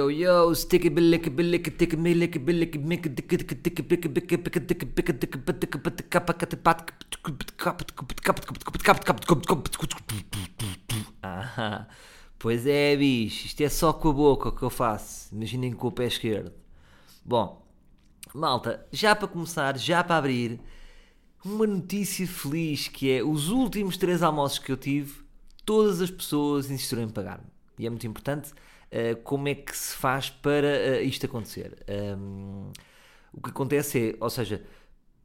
[0.00, 5.36] yo yo, tick millick billick mick dick dick dick bick bick bick dick bick dick
[5.44, 6.92] bick dick bick capa catapat
[11.22, 11.86] Ah,
[12.38, 15.34] pois é, bicho, isto é só com a boca que eu faço.
[15.34, 16.52] Imaginem com o pé esquerdo.
[17.24, 17.62] Bom,
[18.34, 20.60] malta, já para começar, já para abrir,
[21.44, 25.22] uma notícia feliz que é os últimos três almoços que eu tive,
[25.64, 27.46] todas as pessoas insistiram em pagar-me.
[27.78, 28.52] E é muito importante
[28.92, 31.76] uh, como é que se faz para uh, isto acontecer.
[32.18, 32.70] Um,
[33.32, 34.64] o que acontece é, ou seja,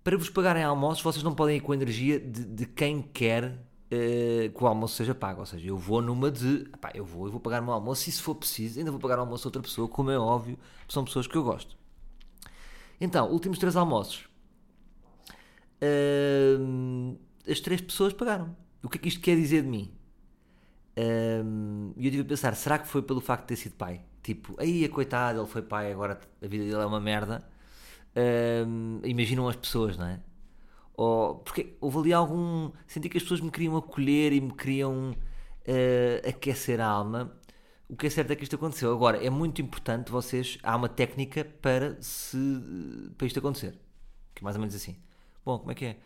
[0.03, 3.45] para vos pagarem almoços, vocês não podem ir com a energia de, de quem quer
[3.45, 5.39] uh, que o almoço seja pago.
[5.39, 8.07] Ou seja, eu vou numa de, pá, eu vou, eu vou pagar o meu almoço
[8.09, 10.57] e se for preciso, ainda vou pagar o almoço a outra pessoa, como é óbvio,
[10.87, 11.75] são pessoas que eu gosto.
[12.99, 14.27] Então, últimos três almoços.
[15.81, 17.17] Uh,
[17.49, 18.55] as três pessoas pagaram.
[18.81, 19.91] O que é que isto quer dizer de mim?
[20.97, 24.01] E um, eu tive a pensar, será que foi pelo facto de ter sido pai?
[24.23, 27.47] Tipo, aí a coitado, ele foi pai, agora a vida dele é uma merda.
[28.15, 30.19] Um, imaginam as pessoas, não é?
[30.95, 32.71] Ou, porque houve ali algum.
[32.87, 37.37] Senti que as pessoas me queriam acolher e me queriam uh, aquecer a alma.
[37.89, 38.93] O que é certo é que isto aconteceu.
[38.93, 40.57] Agora, é muito importante vocês.
[40.63, 42.37] Há uma técnica para, se,
[43.17, 43.77] para isto acontecer.
[44.33, 44.95] Que é mais ou menos assim.
[45.45, 45.97] Bom, como é que é?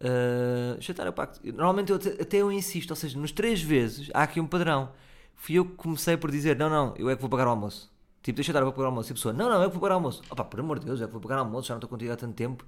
[0.00, 1.40] Uh, jantar o pacto.
[1.44, 4.92] Normalmente eu até eu insisto, ou seja, nos três vezes há aqui um padrão.
[5.34, 7.90] Fui eu que comecei por dizer: não, não, eu é que vou pagar o almoço.
[8.22, 9.10] Tipo, deixa eu dar, eu vou pagar o almoço.
[9.10, 10.22] E a pessoa: não, não, eu vou pagar o almoço.
[10.30, 11.90] Opá, por amor de Deus, eu é que vou pagar o almoço, já não estou
[11.90, 12.64] contigo há tanto tempo.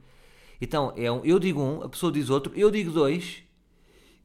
[0.60, 3.42] Então, é um, eu digo um, a pessoa diz outro, eu digo dois,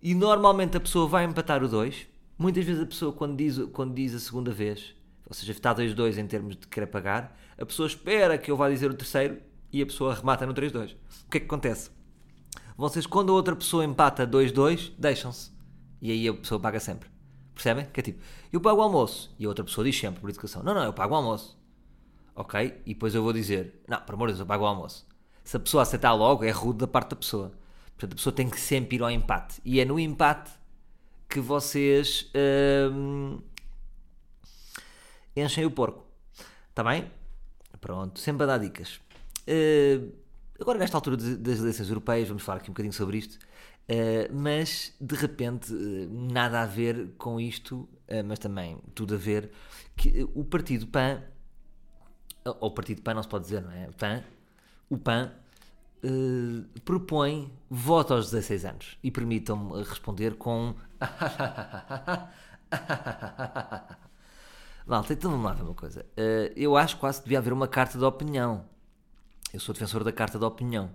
[0.02, 2.08] e normalmente a pessoa vai empatar o dois.
[2.38, 4.94] Muitas vezes a pessoa, quando diz, quando diz a segunda vez,
[5.26, 8.70] ou seja, está 2-2 em termos de querer pagar, a pessoa espera que eu vá
[8.70, 9.42] dizer o terceiro
[9.74, 10.94] e a pessoa remata no 3-2.
[11.26, 11.97] O que é que acontece?
[12.78, 15.52] Vocês, quando a outra pessoa empata 2-2, deixam-se.
[16.00, 17.10] E aí a pessoa paga sempre.
[17.52, 17.88] Percebem?
[17.88, 18.22] Que é tipo,
[18.54, 19.34] eu pago o almoço.
[19.40, 21.58] E a outra pessoa diz sempre, por educação, não, não, eu pago o almoço.
[22.36, 22.80] Ok?
[22.86, 25.08] E depois eu vou dizer, não, por amor de Deus, eu pago o almoço.
[25.44, 27.52] Se a pessoa aceitar logo, é rude da parte da pessoa.
[27.96, 29.60] Portanto, a pessoa tem que sempre ir ao empate.
[29.66, 30.52] E é no empate
[31.28, 32.30] que vocês
[32.94, 33.40] hum,
[35.36, 36.06] enchem o porco.
[36.70, 37.10] Está bem?
[37.82, 39.00] Pronto, sempre a dar dicas.
[39.48, 40.12] Uh,
[40.60, 44.96] Agora, nesta altura das eleições europeias, vamos falar aqui um bocadinho sobre isto, uh, mas
[45.00, 49.52] de repente, uh, nada a ver com isto, uh, mas também tudo a ver,
[49.96, 51.22] que o Partido PAN,
[52.44, 53.88] ou o Partido PAN não se pode dizer, não é?
[53.92, 54.24] PAN,
[54.90, 55.32] o PAN
[56.86, 58.98] propõe voto aos 16 anos.
[59.04, 60.74] E permitam-me responder com.
[64.86, 66.06] Malta, então vamos lá ver uma coisa.
[66.56, 68.64] eu acho que devia haver uma carta de opinião
[69.54, 70.92] eu sou defensor da carta de opinião.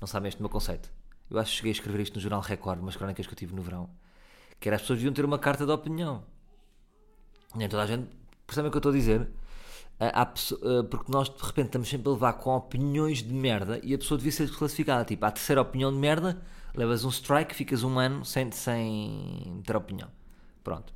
[0.00, 0.90] Não sabem este meu conceito.
[1.30, 3.54] Eu acho que cheguei a escrever isto no Jornal Record, umas crónicas que eu tive
[3.54, 3.88] no verão.
[4.60, 6.24] Que era as pessoas deviam ter uma carta de opinião.
[7.54, 8.08] Nem toda a gente
[8.46, 9.28] percebe o que eu estou a dizer.
[9.98, 10.26] Há,
[10.90, 14.18] porque nós de repente estamos sempre a levar com opiniões de merda e a pessoa
[14.18, 15.04] devia ser desclassificada.
[15.04, 16.42] Tipo, a terceira opinião de merda,
[16.74, 20.10] levas um strike, ficas um ano sem, sem ter opinião.
[20.62, 20.92] Pronto.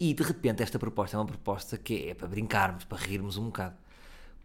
[0.00, 3.46] E de repente esta proposta é uma proposta que é para brincarmos, para rirmos um
[3.46, 3.76] bocado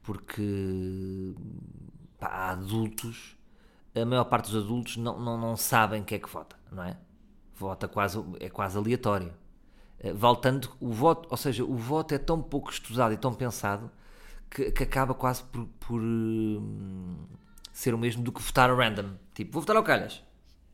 [0.04, 1.34] porque
[2.20, 3.36] pá, há adultos,
[3.96, 6.98] a maior parte dos adultos não, não, não sabem que é que vota, não é?
[7.56, 9.34] Vota quase, é quase aleatório.
[10.00, 13.34] Eh, vale tanto o voto, ou seja, o voto é tão pouco estudado e tão
[13.34, 13.90] pensado
[14.50, 17.26] que, que acaba quase por, por hum,
[17.72, 19.16] ser o mesmo do que votar random.
[19.34, 20.22] Tipo, vou votar ao Calhas.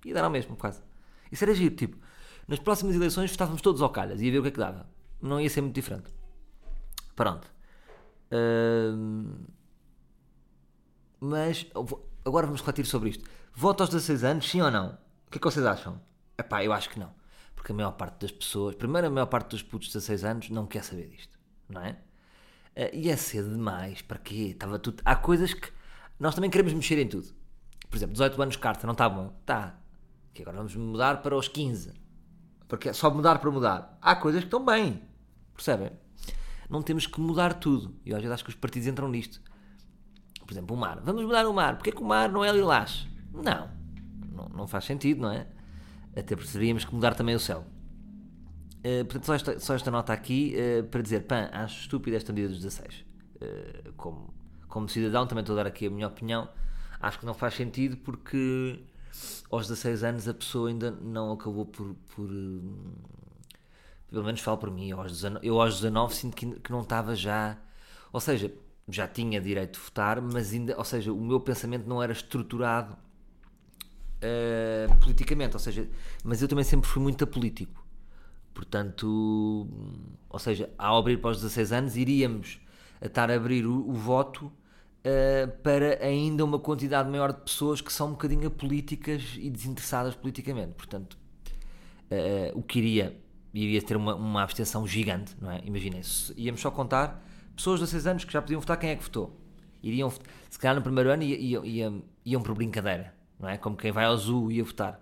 [0.05, 0.81] Ia dar ao mesmo, quase.
[1.31, 1.97] Isso era giro, tipo,
[2.47, 4.89] nas próximas eleições votávamos todos ao Calhas e ia ver o que é que dava.
[5.21, 6.11] Não ia ser muito diferente.
[7.15, 7.58] Pronto
[11.19, 11.65] mas
[12.25, 13.29] agora vamos refletir sobre isto.
[13.53, 14.97] Voto aos 16 anos, sim ou não?
[15.27, 16.01] O que é que vocês acham?
[16.37, 17.13] Epá, eu acho que não.
[17.55, 20.49] Porque a maior parte das pessoas, primeiro a maior parte dos putos de 16 anos
[20.49, 21.37] não quer saber disto,
[21.67, 21.91] não é?
[22.75, 24.51] Uh, e é cedo demais, para quê?
[24.53, 25.01] Estava tudo...
[25.03, 25.69] Há coisas que
[26.19, 27.27] nós também queremos mexer em tudo.
[27.89, 29.35] Por exemplo, 18 anos carta, não está bom?
[29.41, 29.79] Está.
[30.33, 31.93] Que agora vamos mudar para os 15.
[32.67, 33.97] Porque é só mudar para mudar.
[34.01, 35.01] Há coisas que estão bem.
[35.53, 35.91] Percebem?
[36.69, 37.95] Não temos que mudar tudo.
[38.05, 39.41] E às vezes acho que os partidos entram nisto.
[40.45, 41.01] Por exemplo, o mar.
[41.03, 41.75] Vamos mudar o mar.
[41.75, 43.07] Porquê que o mar não é lilás?
[43.33, 43.69] Não.
[44.31, 45.47] Não, não faz sentido, não é?
[46.15, 47.65] Até precisaríamos que mudar também o céu.
[48.79, 52.31] Uh, portanto, só esta, só esta nota aqui uh, para dizer, pã, acho estúpida esta
[52.31, 53.05] medida dos 16.
[53.35, 54.33] Uh, como,
[54.67, 56.47] como cidadão, também estou a dar aqui a minha opinião.
[56.99, 58.79] Acho que não faz sentido porque
[59.51, 62.29] aos 16 anos a pessoa ainda não acabou por, por
[64.09, 66.81] pelo menos falo por mim, eu aos 19, eu aos 19 sinto que, que não
[66.81, 67.57] estava já,
[68.11, 68.51] ou seja,
[68.87, 72.93] já tinha direito de votar, mas ainda, ou seja, o meu pensamento não era estruturado
[72.93, 75.87] uh, politicamente, ou seja,
[76.23, 77.85] mas eu também sempre fui muito apolítico,
[78.59, 79.65] Portanto,
[80.29, 82.59] ou seja, ao abrir para os 16 anos, iríamos
[82.99, 87.79] a estar a abrir o, o voto uh, para ainda uma quantidade maior de pessoas
[87.79, 90.73] que são um bocadinho apolíticas e desinteressadas politicamente.
[90.73, 91.17] Portanto,
[92.11, 93.17] uh, o que iria,
[93.53, 95.61] iria ter uma, uma abstenção gigante, não é?
[95.65, 96.01] Imaginem,
[96.37, 97.23] íamos só contar
[97.55, 99.37] pessoas de 16 anos que já podiam votar, quem é que votou?
[99.81, 100.11] Iriam,
[100.49, 103.57] se calhar no primeiro ano iam, iam, iam por brincadeira, não é?
[103.57, 104.99] Como quem vai ao zoo ia votar.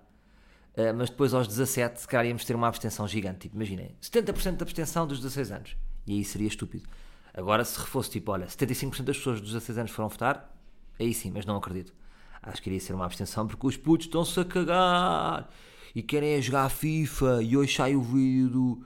[0.75, 3.39] Uh, mas depois aos 17, se calhar íamos ter uma abstenção gigante.
[3.39, 5.77] Tipo, imaginem, 70% de abstenção dos 16 anos.
[6.05, 6.87] E aí seria estúpido.
[7.33, 10.55] Agora, se fosse tipo, olha, 75% das pessoas dos 16 anos foram votar,
[10.99, 11.93] aí sim, mas não acredito.
[12.41, 15.49] Acho que iria ser uma abstenção porque os putos estão-se a cagar
[15.97, 17.41] e querem é jogar FIFA.
[17.41, 18.85] E hoje sai o vídeo do,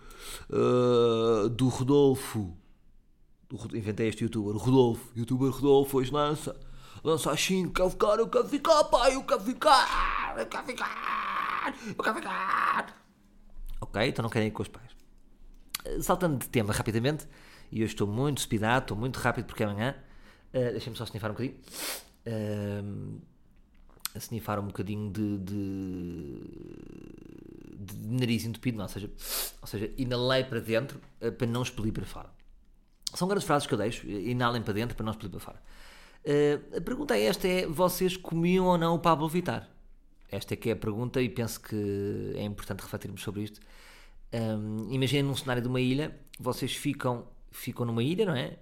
[0.50, 2.56] uh, do Rodolfo.
[3.50, 5.12] Do, inventei este youtuber, Rodolfo.
[5.14, 6.58] Youtuber Rodolfo hoje lança.
[7.04, 11.76] Lança as 5, quero ficar, eu quero ficar, pai, eu quero ficar, eu quero ficar
[11.86, 13.04] eu quero ficar.
[13.82, 14.92] Ok, então não querem ir com os pais.
[16.00, 17.28] Saltando de tema rapidamente,
[17.72, 19.96] e eu estou muito speedado, estou muito rápido porque é amanhã.
[20.54, 21.60] Uh, Deixem-me só snifar um bocadinho.
[22.26, 23.22] Uh,
[24.14, 26.01] a snifar um bocadinho de, de,
[28.12, 29.10] nariz entupido, não, ou, seja,
[29.62, 32.30] ou seja, inalei para dentro uh, para não expelir para fora.
[33.14, 35.62] São grandes frases que eu deixo, inalem para dentro para não expelir para fora.
[36.26, 39.70] Uh, a pergunta é esta: é vocês comiam ou não o Pablo Vitar?
[40.32, 43.60] Esta é que é a pergunta e penso que é importante refletirmos sobre isto.
[44.34, 48.58] Um, Imaginem num cenário de uma ilha, vocês ficam, ficam numa ilha, não é?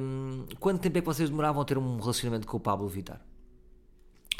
[0.00, 3.20] Um, quanto tempo é que vocês demoravam a ter um relacionamento com o Pablo Vittar?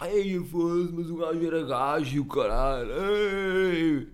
[0.00, 4.08] Ai, foda mas o gajo era gajo e o caralho.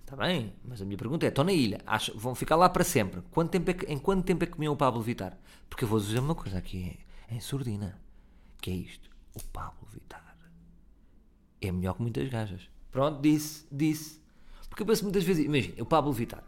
[0.00, 2.84] Está bem, mas a minha pergunta é: estão na ilha, acho, vão ficar lá para
[2.84, 3.22] sempre.
[3.30, 5.38] Quanto tempo é que, em quanto tempo é que comiam o Pablo Vittar?
[5.70, 6.98] Porque eu vou dizer uma coisa aqui
[7.30, 7.98] em surdina:
[8.60, 10.32] que é isto, o Pablo Vittar
[11.62, 12.68] é melhor que muitas gajas.
[12.90, 14.20] Pronto, disse, disse.
[14.68, 16.42] Porque eu penso muitas vezes, imagina, o Pablo Vittar.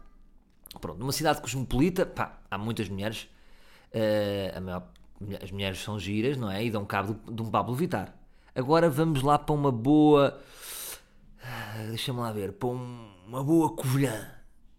[0.79, 3.29] Pronto, numa cidade cosmopolita, pá, há muitas mulheres,
[3.93, 4.91] uh, maior,
[5.41, 6.63] as mulheres são giras, não é?
[6.65, 8.13] E dão cabo de, de um Pablo Vittar.
[8.55, 10.39] Agora vamos lá para uma boa.
[11.89, 14.31] Deixa-me lá ver, para um, uma boa Covilhã.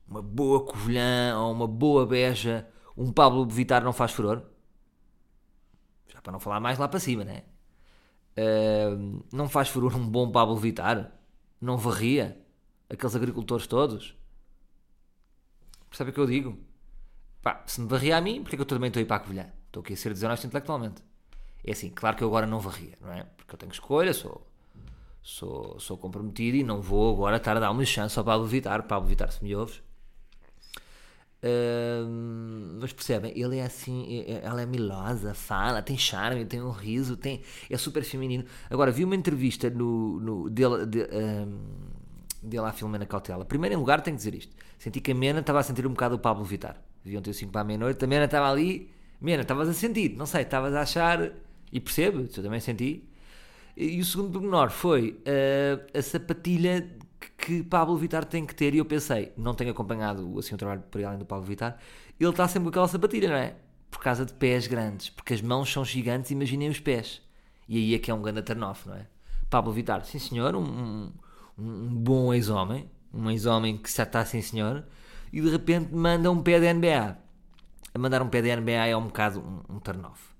[0.08, 2.67] Uma boa Covilhã ou uma boa Beja.
[2.96, 4.43] Um Pablo Vittar não faz furor?
[6.08, 7.43] Já para não falar mais lá para cima, né?
[8.38, 11.12] Uh, não faz furor um bom Pablo Vitar?
[11.61, 12.40] Não varria?
[12.88, 14.17] Aqueles agricultores todos?
[15.90, 16.58] Percebe o que eu digo?
[17.43, 19.17] Pá, se me varria a mim, porque é que eu também estou a ir para
[19.17, 19.52] a Covilhã?
[19.67, 21.02] Estou aqui a ser desonesto intelectualmente.
[21.66, 23.26] É assim, claro que eu agora não varria, não é?
[23.36, 24.46] Porque eu tenho escolha, sou,
[25.22, 28.84] sou, sou comprometido e não vou agora estar a dar uma chance ao Pablo Vitar.
[28.84, 29.82] Pablo Vitar, se me ouves,
[32.80, 37.42] mas percebem, ele é assim, ela é milosa, fala, tem charme, tem um riso, tem,
[37.70, 38.44] é super feminino.
[38.70, 41.58] Agora, vi uma entrevista no, no, dele, de, um,
[42.42, 43.44] dele à Filomena Cautela.
[43.44, 45.90] Primeiro em lugar, tenho que dizer isto: senti que a Mena estava a sentir um
[45.90, 46.80] bocado o Pablo Vitar.
[47.04, 48.90] Viam ter 5 para a meia-noite, a Mena estava ali.
[49.20, 51.32] Mena, estavas a sentir, não sei, estavas a achar,
[51.72, 53.08] e percebo, eu também senti.
[53.76, 56.88] E, o segundo pormenor foi uh, a sapatilha
[57.36, 60.82] que Pablo Vittar tem que ter, e eu pensei, não tenho acompanhado assim o trabalho
[60.91, 61.79] por além do Pablo Vittar,
[62.19, 63.55] ele está sempre com aquela sapatilha, não é?
[63.91, 67.20] Por causa de pés grandes, porque as mãos são gigantes, imaginem os pés.
[67.69, 69.06] E aí é que é um grande turn-off, não é?
[69.50, 71.12] Pablo Vittar, sim senhor, um, um,
[71.58, 74.84] um bom ex-homem, um ex-homem que já está sim senhor,
[75.32, 77.19] e de repente manda um pé de NBA.
[77.94, 80.35] A mandar um pé de NBA é um bocado um, um turn-off.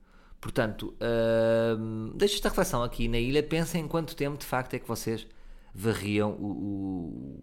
[0.47, 4.79] Portanto, uh, deixo esta reflexão aqui na ilha, pensem em quanto tempo de facto é
[4.79, 5.27] que vocês
[5.75, 7.41] varriam o,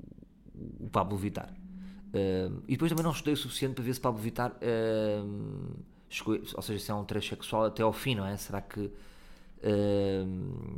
[0.56, 1.50] o, o Pablo Vittar.
[1.50, 6.40] Uh, e depois também não estudei o suficiente para ver se Pablo Vittar, uh, chegou,
[6.56, 8.38] ou seja, se é um transexual até ao fim, não é?
[8.38, 8.80] Será que.
[8.80, 10.26] Uh,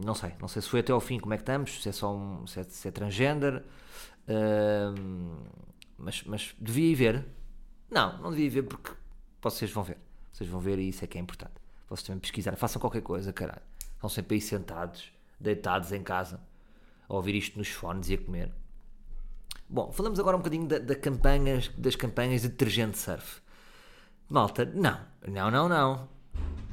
[0.03, 1.91] não sei, não sei se foi até ao fim, como é que estamos, se é
[1.91, 3.63] só um, se é, se é transgender,
[5.96, 7.25] mas, mas devia ir ver.
[7.91, 8.94] Não, não devia ir ver porque
[9.44, 10.00] vocês vão ver.
[10.32, 11.64] Vocês vão ver e isso é que é importante.
[11.89, 13.62] Vocês também pesquisar, façam qualquer coisa, caralho.
[13.94, 16.39] Estão sempre aí sentados, deitados em casa
[17.08, 18.51] a ouvir isto nos fones e a comer.
[19.68, 23.42] Bom, falamos agora um bocadinho da, da campanhas, das campanhas de detergente surf.
[24.30, 26.10] Malta, não, não, não, não.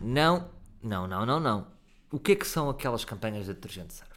[0.00, 0.50] Não,
[0.83, 1.66] não, não, não, não.
[2.11, 4.12] O que é que são aquelas campanhas de detergente surf?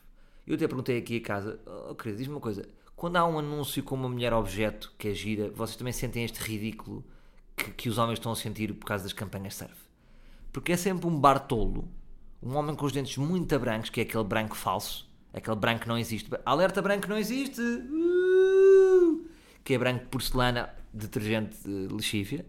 [0.46, 1.60] Eu até perguntei aqui a casa,
[1.90, 2.68] oh, querido, diz-me uma coisa.
[2.96, 6.40] Quando há um anúncio com uma mulher objeto que é gira, vocês também sentem este
[6.40, 7.04] ridículo
[7.56, 9.85] que, que os homens estão a sentir por causa das campanhas surf?
[10.56, 11.86] Porque é sempre um bartolo,
[12.42, 15.98] um homem com os dentes muito brancos, que é aquele branco falso, Aquele branco não
[15.98, 16.30] existe.
[16.46, 17.60] Alerta branco não existe!
[17.60, 19.28] Uh!
[19.66, 22.46] Que é branco de porcelana, detergente de lexívia.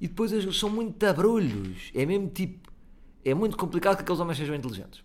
[0.00, 1.90] E depois eles são muito abrulhos.
[1.94, 2.72] É mesmo tipo.
[3.22, 5.04] É muito complicado que aqueles homens sejam inteligentes.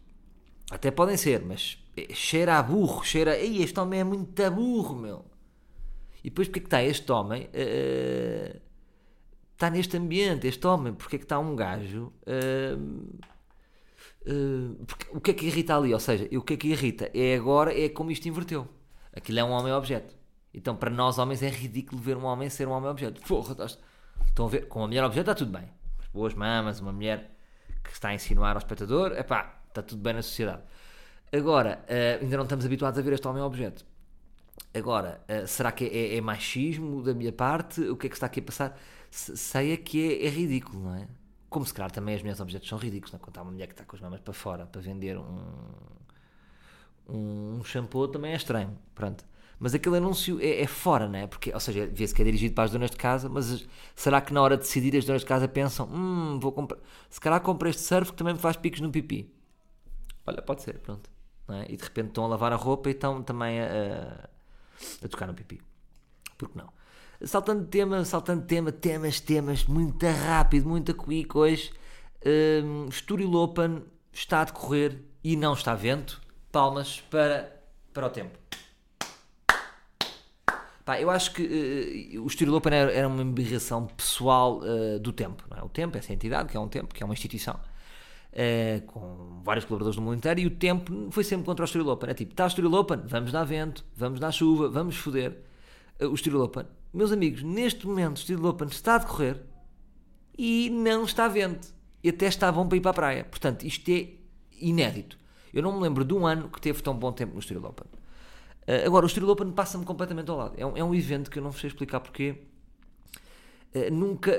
[0.71, 1.77] Até podem ser, mas
[2.13, 3.37] cheira a burro, cheira.
[3.37, 5.25] Ei, este homem é muito burro, meu.
[6.23, 8.66] E depois porque é que está este homem, uh,
[9.57, 12.13] está neste ambiente, este homem, porque é que está um gajo...
[12.27, 13.17] Uh,
[14.31, 15.91] uh, porque, o que é que irrita ali?
[15.91, 17.09] Ou seja, o que é que irrita?
[17.11, 18.67] É agora, é como isto inverteu.
[19.11, 20.15] Aquilo é um homem-objeto.
[20.53, 23.19] Então, para nós homens é ridículo ver um homem ser um homem-objeto.
[23.21, 23.79] Porra, estás...
[24.27, 24.67] estão a ver?
[24.67, 25.67] Com uma mulher objeto está tudo bem.
[26.13, 27.35] Boas mamas, uma mulher
[27.83, 30.61] que está a insinuar ao espectador, é pá, está tudo bem na sociedade.
[31.33, 33.83] Agora, uh, ainda não estamos habituados a ver este homem-objeto.
[34.73, 37.81] Agora, uh, será que é, é, machismo da minha parte?
[37.81, 38.79] O que é que está aqui a passar?
[39.09, 41.07] Sei é que é, é ridículo, não é?
[41.49, 43.21] Como se calhar também as mulheres objetos são ridículos, não é?
[43.21, 45.39] Quando há uma mulher que está com as mamas para fora para vender um,
[47.09, 49.25] um shampoo também é estranho, pronto.
[49.59, 51.25] Mas aquele anúncio é, é fora, não é?
[51.25, 54.31] Porque, ou seja, vê-se que é dirigido para as donas de casa, mas será que
[54.31, 56.77] na hora de decidir as donas de casa pensam, hum, vou comprar,
[57.09, 59.33] se calhar compro este surf que também me faz picos no pipi.
[60.27, 61.09] Olha, pode ser, pronto.
[61.49, 61.71] É?
[61.71, 64.29] E de repente estão a lavar a roupa e estão também a, a,
[65.03, 65.61] a tocar no pipi.
[66.37, 66.71] Por que não?
[67.23, 71.71] Saltando de tema, saltando de tema, temas, temas, muito rápido, muita quick hoje.
[72.25, 76.21] Um, Estoril Open está a decorrer e não está vento.
[76.51, 77.59] Palmas para,
[77.91, 78.37] para o tempo.
[80.85, 85.11] Pá, eu acho que uh, o Estoril Open era, era, uma embirração pessoal uh, do
[85.11, 85.43] tempo.
[85.49, 85.63] Não é?
[85.63, 87.59] O tempo, essa entidade, que é um tempo, que é uma instituição,
[88.33, 91.89] uh, com vários colaboradores do mundo inteiro, e o tempo foi sempre contra o Estoril
[91.89, 92.09] Open.
[92.09, 95.43] É tipo, está o Estoril Open, vamos dar vento, vamos dar chuva, vamos foder.
[96.01, 96.65] o Estoril Open.
[96.93, 99.41] Meus amigos, neste momento o Estoril Open está a decorrer
[100.37, 101.75] e não está vento.
[102.03, 103.23] E até está bom para ir para a praia.
[103.23, 104.09] Portanto, isto é
[104.59, 105.17] inédito.
[105.53, 107.87] Eu não me lembro de um ano que teve tão bom tempo no Estoril Open.
[108.67, 110.53] Uh, agora, o Estoril Open passa-me completamente ao lado.
[110.57, 112.35] É um, é um evento que eu não sei explicar porque
[113.75, 114.37] uh, nunca uh,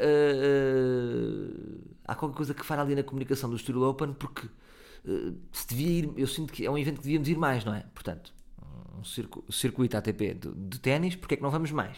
[2.04, 4.48] há qualquer coisa que falha ali na comunicação do Estoril Open porque
[5.52, 7.84] se devia ir, eu sinto que é um evento que devíamos ir mais, não é?
[7.94, 8.34] Portanto,
[8.98, 11.96] um circo, circuito ATP de, de ténis, porque é que não vamos mais?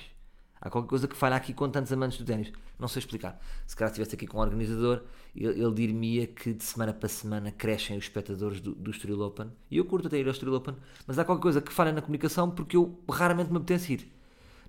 [0.61, 2.53] Há qualquer coisa que falha aqui com tantos amantes do ténis.
[2.79, 3.41] Não sei explicar.
[3.67, 5.03] Se calhar estivesse aqui com um organizador,
[5.35, 9.51] ele, ele dir-me que de semana para semana crescem os espectadores do, do Estoril Open.
[9.71, 12.03] E eu curto até ir ao Estoril Open, mas há qualquer coisa que falha na
[12.03, 14.13] comunicação porque eu raramente me apetece ir.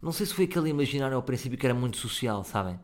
[0.01, 2.79] Não sei se foi aquele imaginário ao princípio que era muito social, sabem?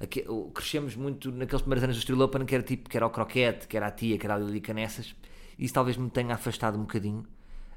[0.00, 3.10] Aqui, crescemos muito naqueles primeiros anos do Estoril Open que era tipo, que era o
[3.10, 5.14] croquete, que era a tia, que era a Lili Canessas.
[5.58, 7.26] E isso talvez me tenha afastado um bocadinho,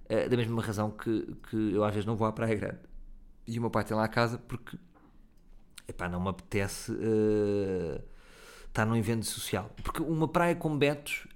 [0.05, 2.91] uh, da mesma razão que, que eu às vezes não vou à Praia Grande
[3.47, 4.77] e o meu pai tem lá a casa porque
[5.87, 8.01] epá, não me apetece uh,
[8.67, 9.69] estar num evento social.
[9.83, 11.27] Porque uma praia com betos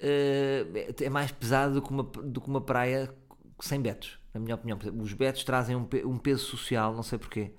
[0.00, 3.14] uh, é mais pesada do que, uma, do que uma praia
[3.60, 4.78] sem betos, na minha opinião.
[5.00, 7.52] Os betos trazem um, um peso social, não sei porquê.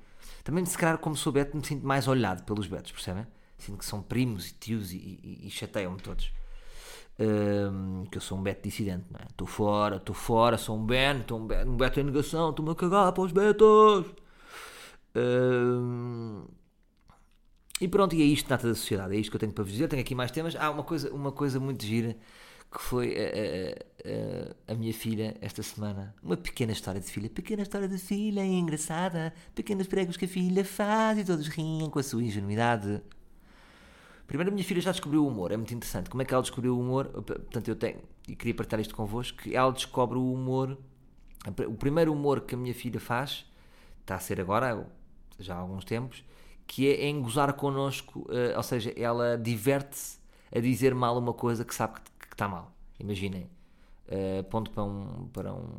[0.44, 3.26] Também, se calhar, como sou beto, me sinto mais olhado pelos betos, percebem?
[3.58, 6.32] Sinto que são primos e tios e, e, e chateiam-me todos.
[7.20, 9.26] Um, que eu sou um beto dissidente, não é?
[9.30, 12.72] Estou fora, estou fora, sou um Ben, estou um, ben, um beto em negação, estou-me
[12.72, 14.06] a cagar para os betos.
[15.16, 16.46] Um,
[17.80, 19.72] e pronto, e é isto nata da sociedade, é isto que eu tenho para vos
[19.72, 19.88] dizer.
[19.88, 20.56] Tenho aqui mais temas.
[20.56, 22.18] Ah, uma coisa, uma coisa muito gira
[22.74, 26.16] que foi a, a, a, minha filha esta semana.
[26.24, 27.30] Uma pequena história de filha.
[27.30, 29.34] Pequena história de filha, engraçada.
[29.54, 33.02] Pequenos pregos que a filha faz e todos riem com a sua ingenuidade.
[34.26, 36.10] Primeiro, a minha filha já descobriu o humor, é muito interessante.
[36.10, 37.08] Como é que ela descobriu o humor?
[37.08, 40.78] Portanto, eu tenho, e queria partilhar isto convosco, que ela descobre o humor,
[41.68, 43.46] o primeiro humor que a minha filha faz,
[44.02, 44.88] está a ser agora,
[45.38, 46.24] já há alguns tempos,
[46.66, 50.18] que é em gozar connosco, uh, ou seja, ela diverte-se
[50.56, 52.02] a dizer mal uma coisa que sabe que,
[52.34, 52.76] que está mal.
[53.00, 53.48] Imaginem,
[54.08, 55.70] uh, ponto para, um, para um,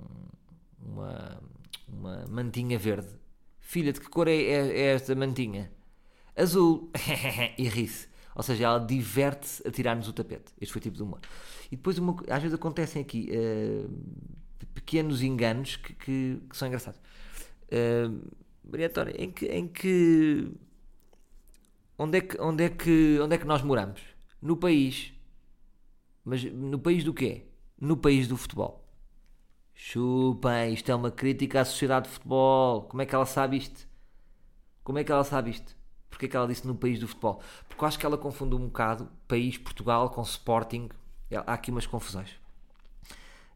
[0.80, 1.42] uma,
[1.88, 3.08] uma mantinha verde.
[3.58, 5.72] Filha, de que cor é, é, é esta mantinha?
[6.36, 6.90] Azul.
[7.58, 8.08] e ri-se.
[8.36, 10.52] Ou seja, ela diverte-se a tirar-nos o tapete.
[10.60, 11.20] Este foi o tipo de humor.
[11.72, 17.00] E depois, uma, às vezes acontecem aqui uh, pequenos enganos que, que, que são engraçados.
[17.66, 18.32] Uh,
[18.62, 20.52] Maria Antónia, em que, em que
[21.98, 24.00] onde é que onde é que onde é que nós moramos?
[24.40, 25.12] No país.
[26.24, 27.46] Mas no país do quê?
[27.78, 28.84] No país do futebol.
[29.74, 32.82] Chupem, isto é uma crítica à sociedade de futebol.
[32.82, 33.86] Como é que ela sabe isto?
[34.82, 35.76] Como é que ela sabe isto?
[36.08, 37.42] Porque é que ela disse no país do futebol?
[37.68, 40.88] Porque eu acho que ela confunde um bocado país Portugal com Sporting.
[41.46, 42.30] Há aqui umas confusões.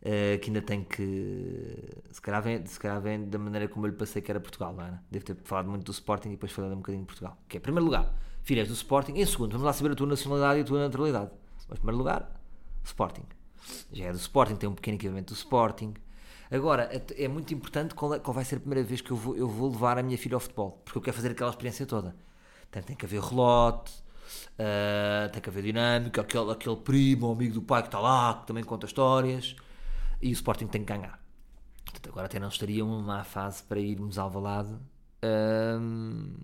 [0.01, 1.89] Uh, que ainda tem que.
[2.11, 4.73] Se calhar, vem, se calhar vem da maneira como eu lhe passei que era Portugal,
[4.73, 5.03] não era?
[5.11, 7.37] Devo ter falado muito do Sporting e depois falado um bocadinho de Portugal.
[7.49, 9.13] Que é, em primeiro lugar, filhas do Sporting.
[9.13, 11.31] Em segundo, vamos lá saber a tua nacionalidade e a tua naturalidade.
[11.69, 12.38] Mas, em primeiro lugar,
[12.89, 13.25] Sporting.
[13.93, 15.95] Já é do Sporting, tem um pequeno equipamento do Sporting.
[16.51, 19.37] Agora, é, muito importante qual, é, qual vai ser a primeira vez que eu vou,
[19.37, 20.81] eu vou levar a minha filha ao futebol.
[20.85, 22.17] Porque eu quero fazer aquela experiência toda.
[22.71, 23.93] Tem que haver relote,
[24.59, 28.47] uh, tem que haver dinâmica, aquele, aquele primo, amigo do pai que está lá, que
[28.47, 29.57] também conta histórias,
[30.21, 31.19] e o Sporting tem que ganhar.
[31.85, 34.77] Portanto, agora até não estaria uma má fase para irmos ao Valade,
[35.23, 36.37] Ahm,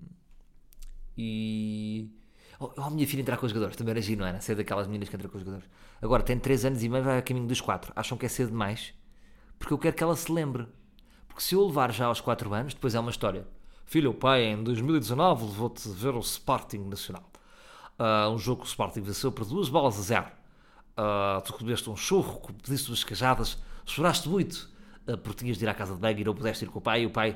[1.17, 2.11] e.
[2.59, 4.41] Oh, oh, a minha filha entrar com os jogadores, também era giro, não era?
[4.41, 5.69] Ser daquelas meninas que entram com os jogadores.
[6.05, 7.91] Agora tem 3 anos e meio, vai a caminho dos 4.
[7.97, 8.93] Acham que é cedo demais?
[9.59, 10.69] Porque eu quero que ela se lembre.
[11.27, 13.49] Porque se eu levar já aos 4 anos, depois é uma história.
[13.87, 17.25] Filho, o pai em 2019 levou-te ver o Sporting Nacional.
[17.99, 20.27] Ah, um jogo que o Sporting venceu por duas bolas a zero.
[20.95, 23.57] Ah, tu comeste um churro, pediste duas cajadas,
[23.87, 24.69] choraste muito
[25.07, 26.83] ah, porque tinhas de ir à casa de banho e não pudeste ir com o
[26.83, 27.35] pai e o pai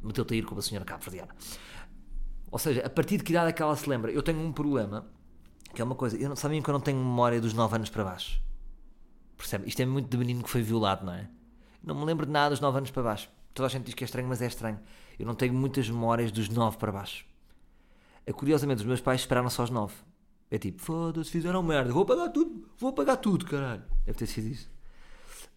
[0.00, 1.34] meteu-te a ir com a senhora cabo-verdiana.
[2.52, 4.12] Ou seja, a partir de que idade é que ela se lembra?
[4.12, 5.06] Eu tenho um problema,
[5.74, 7.90] que é uma coisa, eu não, sabem que eu não tenho memória dos 9 anos
[7.90, 8.40] para baixo.
[9.36, 9.68] Percebe?
[9.68, 11.28] Isto é muito de menino que foi violado, não é?
[11.82, 13.30] Não me lembro de nada dos 9 anos para baixo.
[13.54, 14.78] Toda a gente diz que é estranho, mas é estranho.
[15.18, 17.24] Eu não tenho muitas memórias dos 9 para baixo.
[18.26, 19.94] É, curiosamente, os meus pais esperaram só aos 9.
[20.50, 23.82] É tipo, foda-se, fizeram merda, vou pagar tudo, vou pagar tudo, caralho.
[24.04, 24.68] Deve ter sido isso.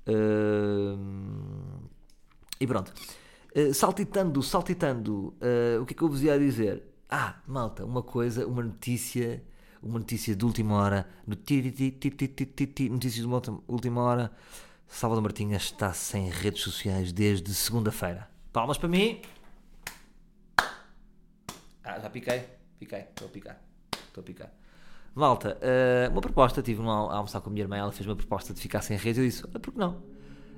[0.08, 1.88] Ahm,
[2.60, 2.94] E pronto.
[3.56, 6.84] Uh, saltitando, saltitando, uh, o que é que eu vos ia dizer?
[7.10, 9.44] Ah, malta, uma coisa, uma notícia,
[9.84, 11.36] uma notícia de última hora, no
[12.90, 13.62] notícias de uma última-
[14.02, 14.32] hora.
[14.88, 18.30] Salvador Martinha está sem redes sociais desde segunda-feira.
[18.52, 19.22] Palmas para mim.
[21.84, 22.44] Ah, já piquei,
[22.80, 23.62] piquei, estou a picar,
[24.08, 24.52] estou a picar.
[25.16, 28.08] Malta, uh, uma proposta, tive um al- a almoçar com a minha irmã, ela fez
[28.08, 29.98] uma proposta de ficar sem redes, eu disse, ah, por que não?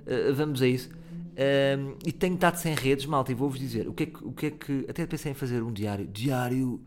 [0.06, 0.90] Uh, vamos a isso.
[0.90, 4.32] Um, e tenho estado sem redes, malta, e vou-vos dizer, o que, é que, o
[4.32, 6.80] que é que, até pensei em fazer um diário, diário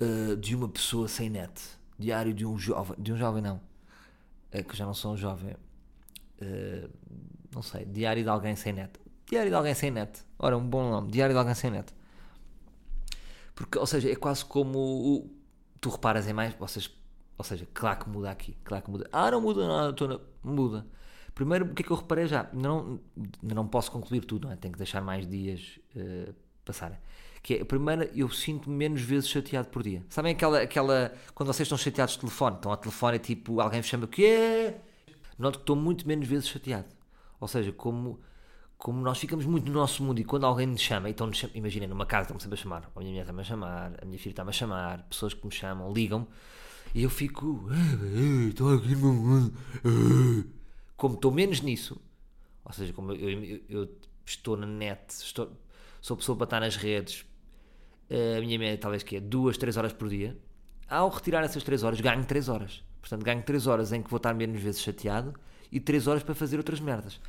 [0.00, 1.62] uh, de uma pessoa sem net,
[1.98, 5.54] diário de um jovem, de um jovem não, uh, que já não sou um jovem,
[5.54, 6.90] uh,
[7.54, 10.90] não sei, diário de alguém sem net, diário de alguém sem net, ora, um bom
[10.90, 11.92] nome, diário de alguém sem net.
[13.54, 15.30] Porque, ou seja, é quase como o,
[15.80, 16.90] tu reparas em mais, vocês,
[17.38, 19.08] ou seja, claro que muda aqui, claro que muda.
[19.10, 20.86] Ah, não muda nada, na, muda.
[21.34, 22.48] Primeiro, o que é que eu reparei já?
[22.52, 22.98] Não,
[23.42, 24.56] não posso concluir tudo, não é?
[24.56, 26.98] Tenho que deixar mais dias uh, passarem.
[27.46, 30.04] Que é, primeiro, eu sinto menos vezes chateado por dia.
[30.08, 33.78] Sabem aquela, aquela, quando vocês estão chateados de telefone, estão ao telefone e tipo, alguém
[33.78, 34.80] me chama, que é?
[35.38, 36.88] Noto que estou muito menos vezes chateado.
[37.38, 38.18] Ou seja, como
[38.76, 42.04] como nós ficamos muito no nosso mundo e quando alguém nos chama, então imaginem, numa
[42.04, 44.50] casa estão-me sempre a chamar, a minha mulher está-me a chamar, a minha filha está-me
[44.50, 46.26] a chamar, pessoas que me chamam, ligam-me,
[46.94, 47.68] e eu fico,
[48.48, 49.54] estou aqui no mundo,
[50.96, 51.96] como estou menos nisso,
[52.64, 55.52] ou seja, como eu, eu, eu estou na net, estou,
[56.02, 57.24] sou pessoa para estar nas redes,
[58.10, 60.36] a minha média talvez que é duas, três horas por dia,
[60.88, 62.84] ao retirar essas três horas, ganho três horas.
[63.00, 65.34] Portanto, ganho três horas em que vou estar menos vezes chateado
[65.70, 67.20] e três horas para fazer outras merdas.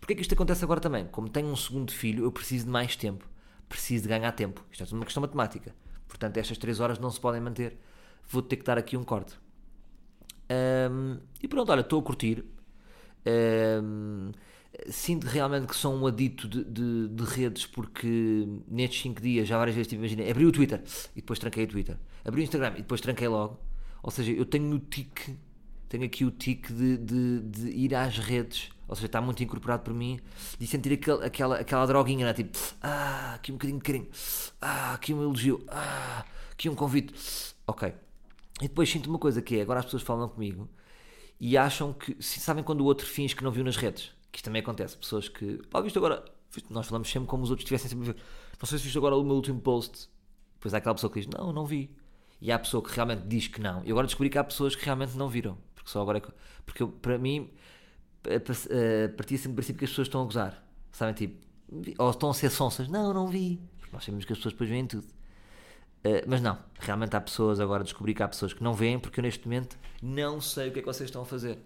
[0.00, 1.06] Porquê que isto acontece agora também?
[1.06, 3.28] Como tenho um segundo filho, eu preciso de mais tempo.
[3.68, 4.64] Preciso de ganhar tempo.
[4.70, 5.74] Isto é tudo uma questão matemática.
[6.08, 7.78] Portanto, estas três horas não se podem manter.
[8.28, 9.38] Vou ter que dar aqui um corte.
[10.90, 12.44] Um, e pronto, olha, estou a curtir.
[13.24, 14.32] Um,
[14.88, 19.58] sinto realmente que sou um adito de, de, de, redes porque nestes 5 dias já
[19.58, 20.82] várias vezes tipo, imagina, abri o Twitter
[21.14, 23.58] e depois tranquei o Twitter, abri o Instagram e depois tranquei logo.
[24.02, 25.36] Ou seja, eu tenho o tique,
[25.88, 29.82] tenho aqui o tique de, de, de ir às redes, ou seja, está muito incorporado
[29.82, 30.18] por mim,
[30.58, 32.32] de sentir aquele, aquela, aquela droguinha, né?
[32.32, 34.08] tipo, ah, aqui um bocadinho de carinho,
[34.60, 37.12] ah, aqui um elogio, ah, aqui um convite,
[37.66, 37.92] ok.
[38.60, 40.68] E depois sinto uma coisa que é, agora as pessoas falam comigo
[41.38, 44.12] e acham que, sabem quando o outro finge que não viu nas redes?
[44.30, 46.24] Que isto também acontece, pessoas que, pá, visto agora,
[46.68, 48.14] nós falamos sempre como os outros tivessem sempre
[48.60, 50.08] não sei se viste agora o meu último post,
[50.54, 51.90] depois há aquela pessoa que diz, não, não vi,
[52.40, 54.76] e há a pessoa que realmente diz que não, e agora descobri que há pessoas
[54.76, 56.30] que realmente não viram, porque só agora, é que,
[56.66, 57.50] porque eu, para mim,
[59.16, 60.62] partia sempre do princípio que as pessoas estão a gozar,
[60.92, 61.46] sabem, tipo,
[61.98, 64.68] ou estão a ser sonsas, não, não vi, porque nós sabemos que as pessoas depois
[64.68, 65.06] veem tudo.
[66.02, 69.20] Uh, mas não, realmente há pessoas, agora descobri que há pessoas que não veem porque
[69.20, 71.58] eu neste momento não sei o que é que vocês estão a fazer.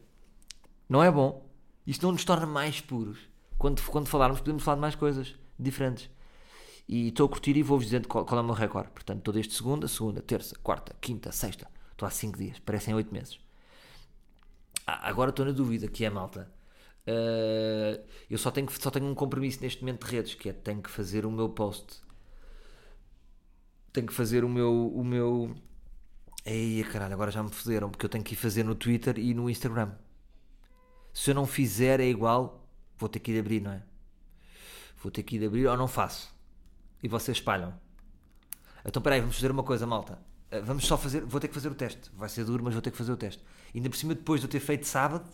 [0.88, 1.43] Não é bom.
[1.86, 3.18] Isto não nos torna mais puros.
[3.58, 6.10] Quando, quando falarmos, podemos falar de mais coisas diferentes.
[6.88, 8.90] E estou a curtir e vou-vos dizendo qual, qual, é o meu recorde.
[8.90, 11.68] Portanto, estou desde segunda, segunda, terça, quarta, quinta, sexta.
[11.92, 13.38] Estou há 5 dias, parecem 8 meses.
[14.86, 16.50] Ah, agora estou na dúvida, que é malta.
[17.06, 20.82] Uh, eu só tenho, só tenho um compromisso neste momento de redes, que é tenho
[20.82, 22.04] que fazer o meu post
[23.94, 24.88] tenho que fazer o meu.
[24.88, 25.54] O meu...
[26.44, 29.32] Ei, caralho, agora já me foderam, porque eu tenho que ir fazer no Twitter e
[29.32, 29.92] no Instagram.
[31.14, 33.82] Se eu não fizer é igual, vou ter que ir abrir, não é?
[35.00, 36.34] Vou ter que ir abrir ou não faço.
[37.00, 37.72] E vocês espalham.
[38.84, 40.18] Então peraí, vamos fazer uma coisa, malta.
[40.64, 42.10] Vamos só fazer, vou ter que fazer o teste.
[42.16, 43.42] Vai ser duro, mas vou ter que fazer o teste.
[43.72, 45.24] Ainda por cima, depois de eu ter feito sábado,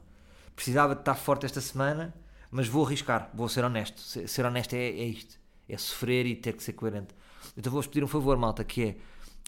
[0.55, 2.15] precisava de estar forte esta semana,
[2.51, 4.01] mas vou arriscar, vou ser honesto.
[4.01, 7.15] Ser, honesto é, é isto: é sofrer e ter que ser coerente.
[7.57, 8.97] Então vou-vos pedir um favor, malta, que é,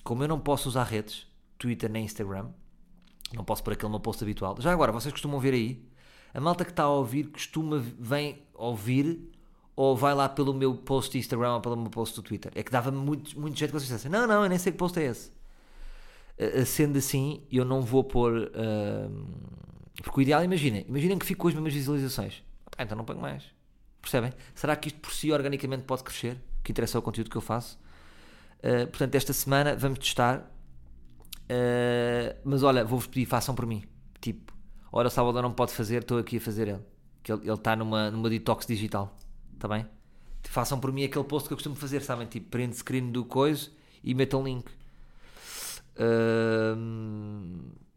[0.02, 1.26] como eu não posso usar redes,
[1.58, 2.50] Twitter nem Instagram,
[3.34, 4.56] não posso pôr aquele meu post habitual.
[4.60, 5.91] Já agora, vocês costumam ver aí,
[6.34, 9.30] a malta que está a ouvir costuma, vem ouvir
[9.76, 12.52] ou vai lá pelo meu post do Instagram ou pelo meu post do Twitter.
[12.54, 14.78] É que dava muito, muito jeito que vocês dissessem: Não, não, eu nem sei que
[14.78, 15.32] post é esse.
[16.66, 18.50] Sendo assim, eu não vou pôr.
[18.54, 19.26] Uh,
[20.02, 22.42] porque o ideal, imaginem, imaginem que fico com as mesmas visualizações.
[22.76, 23.44] Ah, então não ponho mais.
[24.00, 24.32] Percebem?
[24.54, 26.36] Será que isto por si organicamente pode crescer?
[26.58, 27.78] O que interessa é o conteúdo que eu faço.
[28.58, 30.50] Uh, portanto, esta semana vamos testar.
[31.44, 33.84] Uh, mas olha, vou-vos pedir, façam por mim.
[34.20, 34.51] Tipo,
[34.92, 36.80] ora o Salvador não pode fazer, estou aqui a fazer ele.
[37.22, 39.16] Que ele está numa, numa detox digital.
[39.54, 39.86] Está bem?
[40.44, 42.26] Façam por mim aquele post que eu costumo fazer, sabem?
[42.26, 43.70] Tipo, print screen do coisa
[44.04, 44.68] e metam link.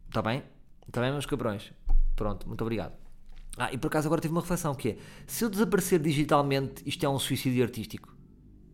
[0.08, 0.42] Está uh, bem?
[0.86, 1.72] Está bem, meus cabrões?
[2.14, 2.94] Pronto, muito obrigado.
[3.58, 7.04] Ah, e por acaso agora tive uma reflexão que é, se eu desaparecer digitalmente, isto
[7.04, 8.14] é um suicídio artístico?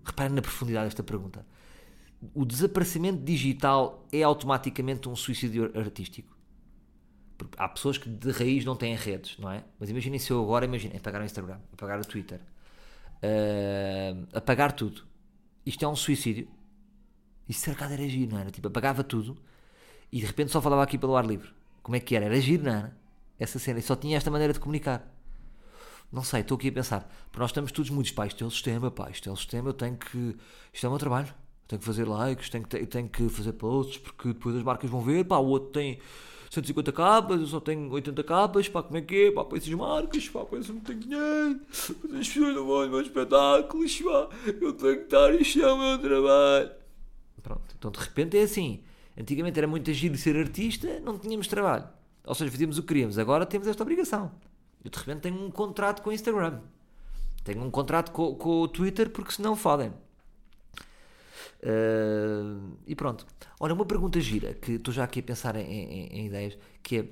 [0.04, 1.46] Reparem na profundidade desta pergunta.
[2.34, 6.36] O desaparecimento digital é automaticamente um suicídio artístico?
[7.48, 9.64] Porque há pessoas que de raiz não têm redes, não é?
[9.78, 12.40] Mas imaginem se eu agora, imaginem, apagar o Instagram, apagar o Twitter,
[13.22, 15.04] uh, apagar tudo.
[15.64, 16.48] Isto é um suicídio?
[17.50, 18.50] Será que era agir, não era?
[18.50, 19.36] Tipo, apagava tudo
[20.10, 21.50] e de repente só falava aqui pelo ar livre.
[21.82, 22.24] Como é que era?
[22.24, 23.02] Era agir, não era?
[23.42, 25.08] essa cena e só tinha esta maneira de comunicar.
[26.10, 27.08] Não sei, estou aqui a pensar.
[27.26, 29.70] Porque nós estamos todos muitos, pá, isto é o sistema, pá, isto é o sistema,
[29.70, 30.36] eu tenho que.
[30.72, 31.34] Isto é o meu trabalho.
[31.66, 35.00] Tenho que fazer likes, tenho que, tenho que fazer posts, porque depois as marcas vão
[35.00, 35.98] ver, pá, o outro tem
[36.52, 39.72] 150 capas, eu só tenho 80 capas, pá, como é que é, pá, para essas
[39.72, 44.28] marcas, pá, para isso não tenho dinheiro, as pessoas não vão aos espetáculos, pá,
[44.60, 46.70] eu tenho que estar, isto é o meu trabalho.
[47.42, 48.82] Pronto, então de repente é assim.
[49.18, 51.88] Antigamente era muito agir de ser artista, não tínhamos trabalho.
[52.26, 53.18] Ou seja, fazíamos o que queríamos.
[53.18, 54.30] Agora temos esta obrigação.
[54.84, 56.60] Eu de repente tenho um contrato com o Instagram.
[57.42, 59.90] Tenho um contrato com, com o Twitter porque senão fodem.
[61.64, 63.24] Uh, e pronto.
[63.60, 66.98] Olha, uma pergunta gira que estou já aqui a pensar em, em, em, ideias, que
[66.98, 67.04] é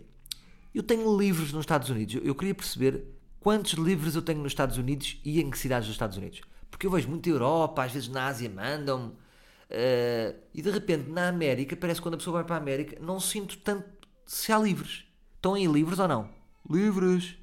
[0.74, 2.16] eu tenho livros nos Estados Unidos.
[2.16, 3.04] Eu, eu, queria perceber
[3.38, 6.40] quantos livros eu tenho nos Estados Unidos e em que cidades dos Estados Unidos.
[6.70, 9.08] Porque eu vejo muito Europa, às vezes na Ásia mandam-me.
[9.08, 12.98] Uh, e de repente na América, parece que quando a pessoa vai para a América,
[13.00, 13.88] não sinto tanto
[14.26, 15.06] se há livros.
[15.36, 16.28] Estão aí livres ou não?
[16.68, 17.36] Livres.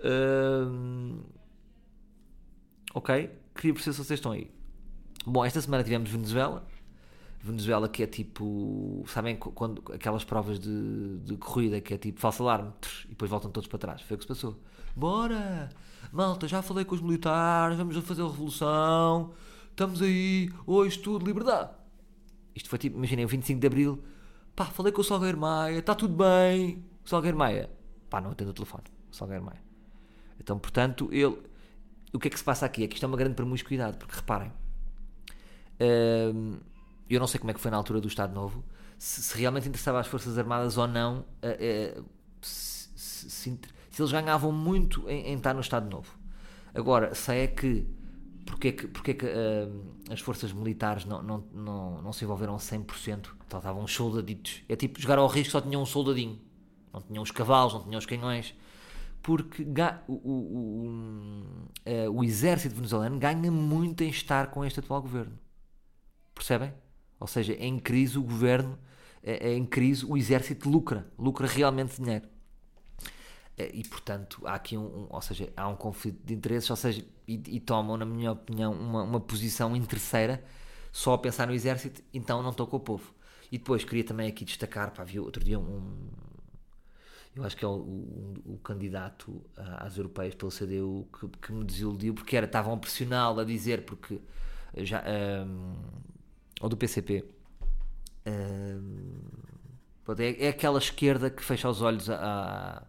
[0.00, 1.22] Uh...
[2.94, 3.30] Ok.
[3.54, 4.55] Queria perceber se vocês estão aí.
[5.26, 6.66] Bom, esta semana tivemos Venezuela.
[7.40, 9.04] Venezuela que é tipo.
[9.08, 12.72] Sabem quando aquelas provas de, de corrida que é tipo falso alarme
[13.04, 14.02] e depois voltam todos para trás.
[14.02, 14.56] Foi o que se passou.
[14.94, 15.68] Bora!
[16.12, 19.32] Malta, já falei com os militares, vamos fazer a revolução.
[19.70, 21.70] Estamos aí, hoje tudo, liberdade.
[22.54, 24.02] Isto foi tipo, imaginem, o 25 de Abril
[24.56, 26.82] Pá, falei com o Salgueiro Maia, está tudo bem.
[27.04, 27.68] Salgueiro Maia,
[28.08, 28.84] pá, não atende o telefone.
[29.12, 29.62] Salgueiro Maia.
[30.40, 31.36] Então, portanto, ele.
[32.10, 32.82] O que é que se passa aqui?
[32.82, 34.50] É que isto é uma grande promiscuidade, porque reparem,
[35.78, 38.64] eu não sei como é que foi na altura do Estado Novo,
[38.98, 42.04] se, se realmente interessava às Forças Armadas ou não, uh, uh,
[42.40, 43.28] se, se,
[43.90, 46.10] se, eles ganhavam muito em, em estar no Estado Novo.
[46.74, 47.86] Agora, sei é que
[48.44, 52.24] porque é que, porque é que uh, as forças militares não, não, não, não se
[52.24, 53.26] envolveram 100%?
[53.46, 54.62] Então estavam os soldaditos.
[54.68, 56.40] É tipo jogar ao risco só tinham um soldadinho.
[56.92, 58.54] Não tinham os cavalos, não tinham os canhões.
[59.20, 59.66] Porque
[60.06, 60.90] o, o, o,
[61.84, 65.36] uh, o exército venezuelano ganha muito em estar com este atual governo.
[66.36, 66.72] Percebem?
[67.18, 68.78] Ou seja, em crise o governo,
[69.22, 71.10] é, é em crise o exército lucra.
[71.18, 72.28] Lucra realmente dinheiro.
[73.58, 77.02] E portanto há aqui um, um, ou seja, há um conflito de interesses, ou seja,
[77.26, 80.44] e, e tomam, na minha opinião, uma, uma posição interesseira
[80.92, 83.14] só a pensar no exército, então não estou com o povo.
[83.50, 86.10] E depois queria também aqui destacar, pá, viu outro dia um,
[87.34, 92.14] eu acho que é o, o, candidato às europeias pelo CDU que, que me desiludiu,
[92.14, 94.20] porque era, estavam a pressioná-lo a dizer, porque
[94.78, 95.02] já,
[95.46, 95.76] um,
[96.60, 97.24] ou do PCP,
[98.24, 98.76] é,
[100.46, 102.86] é aquela esquerda que fecha os olhos a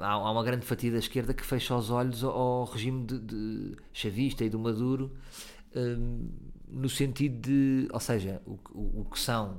[0.00, 4.44] há uma grande fatia da esquerda que fecha os olhos ao regime de, de chavista
[4.44, 5.10] e do Maduro
[5.74, 6.28] um,
[6.68, 9.58] no sentido de, ou seja, o, o, o que são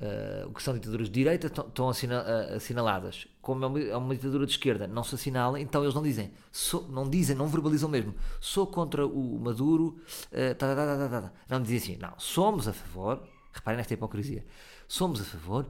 [0.00, 4.46] uh, o que são ditaduras de direita estão assinaladas como é uma, é uma, ditadura
[4.46, 8.14] de esquerda não se assinala, então eles não dizem sou, não dizem, não verbalizam mesmo
[8.40, 9.98] sou contra o Maduro
[10.32, 14.44] uh, tá, tá, tá, não dizem assim, não, somos a favor reparem nesta hipocrisia
[14.88, 15.66] somos a favor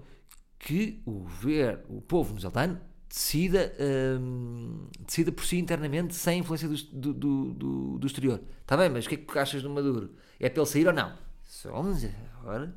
[0.59, 3.73] que o ver o povo venezuelano decida,
[4.21, 8.41] um, decida por si internamente sem influência do, do, do, do exterior.
[8.61, 10.15] Está bem, mas o que é que achas do Maduro?
[10.39, 11.17] É para ele sair ou não?
[11.45, 12.05] Somos
[12.41, 12.75] agora.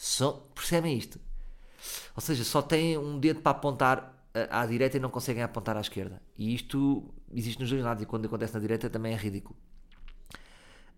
[0.00, 1.20] Só, percebem isto?
[2.16, 5.80] Ou seja, só têm um dedo para apontar à direita e não conseguem apontar à
[5.82, 6.22] esquerda.
[6.38, 9.54] E isto existe nos dois lados e quando acontece na direita também é ridículo.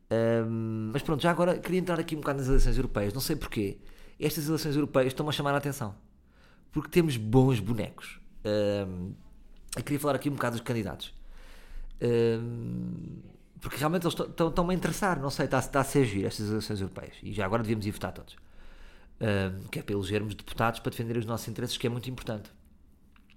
[0.08, 3.12] Um, mas pronto, já agora queria entrar aqui um bocado nas eleições europeias.
[3.12, 3.78] Não sei porquê.
[4.20, 5.96] Estas eleições europeias estão-me a chamar a atenção.
[6.70, 8.20] Porque temos bons bonecos.
[8.44, 9.12] Uh,
[9.76, 11.12] eu queria falar aqui um bocado dos candidatos.
[12.00, 13.18] Hum,
[13.60, 16.80] porque realmente eles estão-me a interessar, não sei, está, está a ser giro estas eleições
[16.80, 17.16] europeias.
[17.20, 18.36] E já agora devíamos ir votar todos.
[19.70, 22.50] Que é para elegermos deputados para defender os nossos interesses, que é muito importante.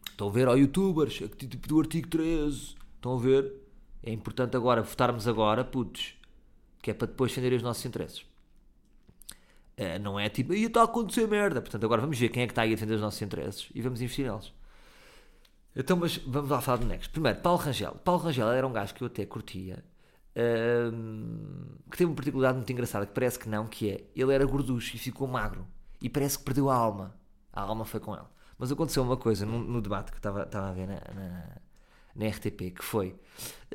[0.10, 2.76] Estão a ver, ó oh, youtubers, é tipo do artigo 13.
[2.95, 3.52] Estão a ver?
[4.02, 6.15] É importante agora votarmos agora, putos,
[6.82, 8.26] que é para depois defender os nossos interesses.
[9.78, 11.62] Uh, não é tipo, aí está a acontecer merda.
[11.62, 13.82] Portanto, agora vamos ver quem é que está aí a defender os nossos interesses e
[13.82, 14.54] vamos investir neles.
[15.76, 17.10] Então, mas vamos lá falar do Next.
[17.10, 17.95] Primeiro, Paulo Rangel.
[17.95, 19.84] Paulo Rangel era um gajo que eu até curtia,
[21.91, 24.95] que teve uma particularidade muito engraçada, que parece que não, que é, ele era gorducho
[24.95, 25.67] e ficou magro.
[26.01, 27.15] E parece que perdeu a alma.
[27.51, 28.25] A alma foi com ele.
[28.58, 31.47] Mas aconteceu uma coisa no, no debate que estava, estava a ver na, na,
[32.15, 33.15] na RTP, que foi...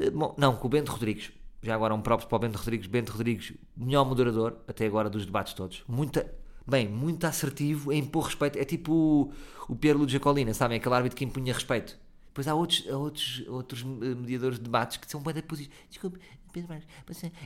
[0.00, 2.86] Uh, bom, não, com o Bento Rodrigues já agora um próprio para o Bento Rodrigues.
[2.86, 5.84] Bento Rodrigues, melhor moderador até agora dos debates todos.
[5.86, 6.32] Muita,
[6.66, 8.58] bem, muito assertivo em impor respeito.
[8.58, 9.32] É tipo o,
[9.68, 10.78] o Piero Luigi Colina, sabem?
[10.78, 11.98] Aquele árbitro que impunha respeito.
[12.30, 15.72] Depois há outros, outros, outros eh, mediadores de debates que são bem posição.
[15.88, 16.20] Desculpe,
[16.52, 16.82] Pedro é,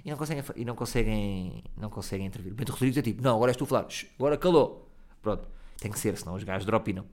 [0.05, 2.53] e não conseguem, e não conseguem, não conseguem intervir.
[2.53, 4.91] O Bento Rodrigues é tipo, não, agora és tu a falar, agora calou.
[5.23, 7.07] Pronto, tem que ser, senão os gajos dropinam.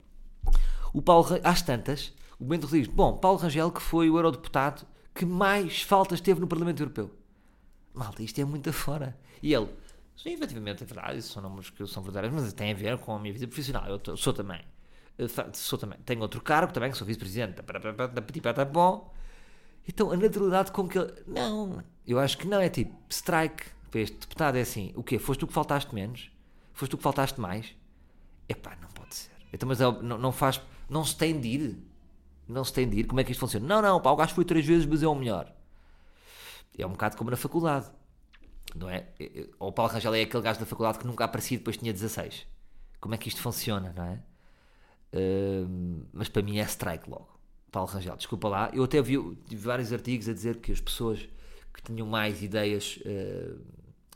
[0.92, 5.24] O Paulo, às tantas, o Bento Rodrigues, bom, Paulo Rangel, que foi o eurodeputado que
[5.24, 7.10] mais faltas teve no Parlamento Europeu.
[7.94, 9.18] Malta, isto é muito afora.
[9.42, 9.68] E ele,
[10.16, 13.18] sim, efetivamente é verdade, são números que são verdadeiros, mas tem a ver com a
[13.18, 13.86] minha vida profissional.
[13.86, 14.60] Eu sou também.
[15.52, 15.98] Sou também.
[16.04, 17.62] Tenho outro cargo também, sou vice-presidente
[18.72, 19.12] Bom.
[19.86, 21.12] Então, a naturalidade com que ele.
[21.26, 22.60] Não, eu acho que não.
[22.60, 24.56] É tipo, strike para este deputado.
[24.56, 25.18] É assim: o quê?
[25.18, 26.30] Foste tu que faltaste menos?
[26.72, 27.74] Foste tu que faltaste mais?
[28.48, 29.30] Epá, não pode ser.
[29.52, 30.60] Então, mas é não, não faz.
[30.88, 31.92] Não se tem de ir
[32.48, 33.66] não se tem de ir, como é que isto funciona?
[33.66, 35.52] Não, não, pá, o gajo foi três vezes, mas é o melhor.
[36.76, 37.90] É um bocado como na faculdade,
[38.74, 39.06] não é?
[39.58, 42.46] Ou o Paulo Rangel é aquele gajo da faculdade que nunca aparecia depois tinha 16.
[43.00, 44.22] Como é que isto funciona, não é?
[46.12, 47.32] Mas para mim é strike logo.
[47.70, 48.70] Paulo Rangel, desculpa lá.
[48.72, 49.16] Eu até vi,
[49.56, 51.26] vários artigos a dizer que as pessoas
[51.72, 53.58] que tinham mais ideias uh,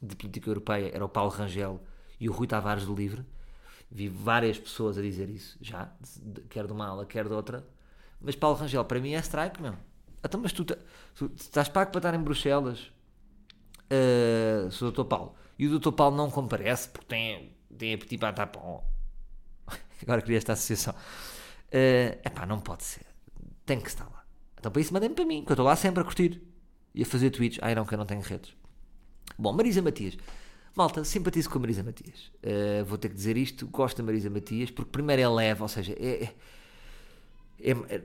[0.03, 1.81] de política europeia era o Paulo Rangel
[2.21, 3.25] e o Rui Tavares do Livre.
[3.91, 5.91] Vi várias pessoas a dizer isso já,
[6.51, 7.67] quer de uma ala, quer de outra.
[8.21, 9.75] Mas Paulo Rangel, para mim é strike, meu.
[10.23, 10.77] Então, mas tu, tu
[11.37, 12.93] estás pago para estar em Bruxelas,
[13.91, 15.05] uh, o Dr.
[15.05, 15.93] Paulo, e o Dr.
[15.93, 18.85] Paulo não comparece porque tem, tem apetite para estar bom.
[20.03, 20.95] Agora queria esta associação.
[21.71, 23.07] É uh, pá, não pode ser.
[23.65, 24.25] Tem que estar lá.
[24.59, 26.43] Então, para isso, mandem-me para mim, que eu estou lá sempre a curtir
[26.95, 27.59] e a fazer tweets.
[27.63, 28.55] Ai, não, que eu não tenho redes.
[29.39, 30.17] Bom, Marisa Matias.
[30.75, 32.31] Malta, simpatizo com a Marisa Matias.
[32.43, 33.67] Uh, vou ter que dizer isto.
[33.67, 36.35] Gosto da Marisa Matias porque, primeiro, é leve, ou seja, é, é
[37.61, 38.03] é, é,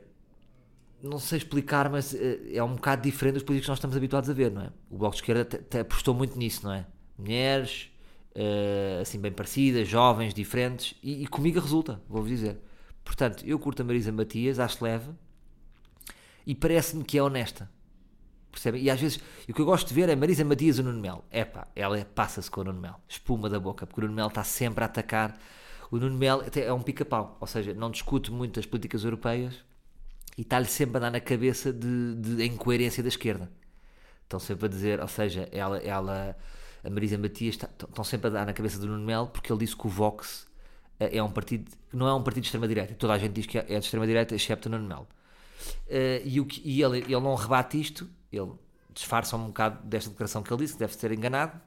[1.02, 4.30] não sei explicar, mas é, é um bocado diferente dos políticos que nós estamos habituados
[4.30, 4.72] a ver, não é?
[4.90, 5.48] O Bloco de Esquerda
[5.80, 6.86] apostou muito nisso, não é?
[7.18, 7.91] Mulheres,
[8.36, 12.58] uh, assim, bem parecidas, jovens, diferentes, e, e comigo resulta, vou-vos dizer.
[13.04, 15.10] Portanto, eu curto a Marisa Matias, acho leve,
[16.46, 17.70] e parece-me que é honesta.
[18.52, 18.84] Percebem?
[18.84, 21.00] E às vezes, o que eu gosto de ver é Marisa Matias e o Nuno
[21.00, 21.24] Mel.
[21.32, 23.00] Epá, ela passa-se com o Nuno Mel.
[23.08, 25.40] Espuma da boca, porque o Nuno Mel está sempre a atacar
[25.92, 29.62] o Nuno Melo é um pica-pau, ou seja, não discute muito as políticas europeias
[30.38, 33.52] e está-lhe sempre a dar na cabeça de, de incoerência da esquerda.
[34.24, 36.38] Estão sempre a dizer, ou seja, ela, ela
[36.84, 39.76] a Marisa Matias estão sempre a dar na cabeça do Nuno Melo porque ele disse
[39.76, 40.48] que o Vox
[41.00, 42.96] é, é um partido, não é um partido de extrema-direita.
[42.96, 45.08] Toda a gente diz que é de extrema-direita, excepto o Nuno Melo.
[45.88, 48.52] Uh, e, o que, e ele, ele não rebate isto, ele
[48.94, 51.60] disfarça um bocado desta declaração que ele disse, deve ser enganado,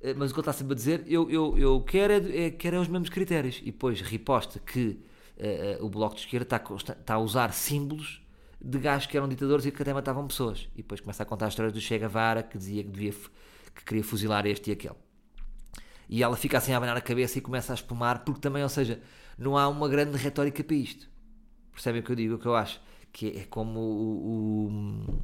[0.00, 2.50] eh, mas o que ele está sempre a dizer, eu, eu, eu quero, é, é,
[2.50, 3.58] quero é os mesmos critérios.
[3.62, 5.00] E depois riposta que
[5.38, 8.22] uh, uh, o Bloco de Esquerda está, está, a usar símbolos
[8.60, 10.68] de gajos que eram ditadores e que até matavam pessoas.
[10.74, 13.14] E depois começa a contar as histórias do Che Guevara, que dizia que, devia,
[13.74, 14.96] que queria fuzilar este e aquele.
[16.08, 18.68] E ela fica assim a abanar a cabeça e começa a espumar, porque também, ou
[18.68, 19.00] seja,
[19.38, 21.08] não há uma grande retórica para isto.
[21.72, 22.80] Percebem o que eu digo, o que eu acho?
[23.12, 25.20] Que é como o, o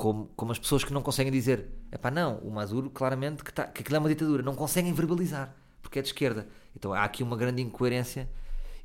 [0.00, 3.52] como, como as pessoas que não conseguem dizer, é pá, não, o Maduro claramente que,
[3.52, 6.48] tá, que aquilo é uma ditadura, não conseguem verbalizar, porque é de esquerda.
[6.74, 8.26] Então há aqui uma grande incoerência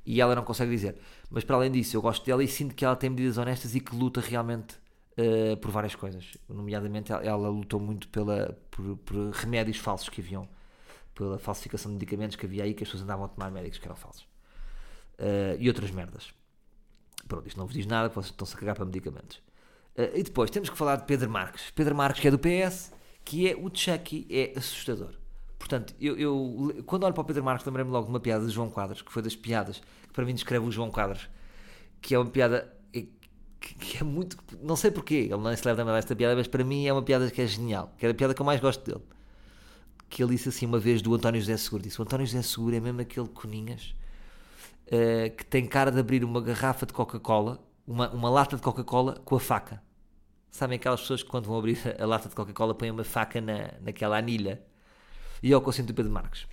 [0.06, 0.97] e ela não consegue dizer.
[1.30, 3.80] Mas para além disso, eu gosto dela e sinto que ela tem medidas honestas e
[3.80, 4.75] que luta realmente
[5.17, 6.38] uh, por várias coisas.
[6.47, 10.47] Nomeadamente, ela, lutou muito pela, por, por, remédios falsos que haviam,
[11.13, 13.86] pela falsificação de medicamentos que havia aí, que as pessoas andavam a tomar médicos que
[13.86, 14.23] eram falsos.
[15.19, 16.34] Uh, e outras merdas.
[17.28, 19.38] Pronto, isto não vos diz nada, vocês estão-se a cagar para medicamentos.
[19.97, 21.71] Uh, e depois temos que falar de Pedro Marques.
[21.71, 22.91] Pedro Marques, que é do PS,
[23.23, 25.15] que é o Chucky, é assustador.
[25.58, 28.51] Portanto, eu, eu quando olho para o Pedro Marques, lembrei-me logo de uma piada de
[28.51, 31.28] João Quadros, que foi das piadas que para mim descreve o João Quadros,
[32.01, 32.75] que é uma piada
[33.65, 34.38] que, que é muito.
[34.62, 37.01] Não sei porquê, ele não se leva a esta piada, mas para mim é uma
[37.01, 39.04] piada que é genial, que é a piada que eu mais gosto dele.
[40.08, 42.75] Que ele disse assim uma vez do António José Seguro: disse, o António José Seguro
[42.75, 43.95] é mesmo aquele coninhas
[44.88, 49.15] uh, que tem cara de abrir uma garrafa de Coca-Cola, uma, uma lata de Coca-Cola
[49.25, 49.82] com a faca
[50.51, 53.73] Sabem aquelas pessoas que quando vão abrir a lata de Coca-Cola põem uma faca na,
[53.82, 54.62] naquela anilha.
[55.43, 56.47] E é o sinto do Pedro Marques.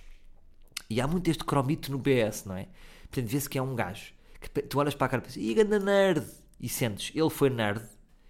[0.89, 2.67] E há muito este cromito no PS, não é?
[3.03, 5.53] Portanto, vê-se que é um gajo que tu olhas para a cara e pensas, ih,
[5.53, 6.42] ganda nerd!
[6.63, 7.83] E sentes, ele foi nerd,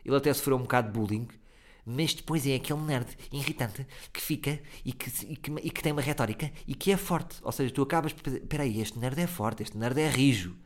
[0.04, 1.28] ele até sofreu um bocado de bullying,
[1.86, 5.92] mas depois é aquele nerd irritante que fica e que, e que, e que tem
[5.92, 7.36] uma retórica e que é forte.
[7.44, 10.10] Ou seja, tu acabas por pensar, espera aí, este nerd é forte, este nerd é
[10.10, 10.58] rijo.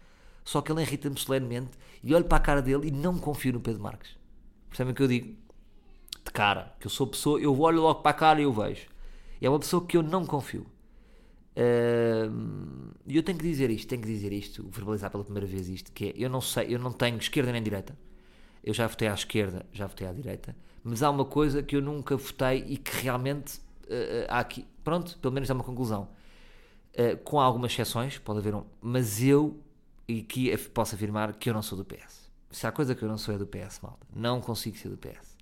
[0.46, 3.60] Só que ele irrita-me solenemente e olho para a cara dele e não confio no
[3.60, 4.16] Pedro Marques.
[4.70, 5.36] Percebem o que eu digo?
[6.24, 8.88] De cara, que eu sou pessoa, eu olho logo para a cara e eu vejo.
[9.42, 10.66] É uma pessoa que eu não confio.
[13.08, 15.92] E eu tenho que dizer isto, tenho que dizer isto, verbalizar pela primeira vez isto,
[15.92, 17.98] que é, eu não sei, eu não tenho esquerda nem direita.
[18.64, 21.82] Eu já votei à esquerda, já votei à direita, mas há uma coisa que eu
[21.82, 26.10] nunca votei e que realmente uh, há aqui, pronto, pelo menos é uma conclusão.
[26.94, 29.58] Uh, com algumas exceções, pode haver um, mas eu,
[30.08, 32.30] e aqui posso afirmar que eu não sou do PS.
[32.52, 34.06] Se há coisa que eu não sou é do PS, malta.
[34.16, 35.38] Não consigo ser do PS.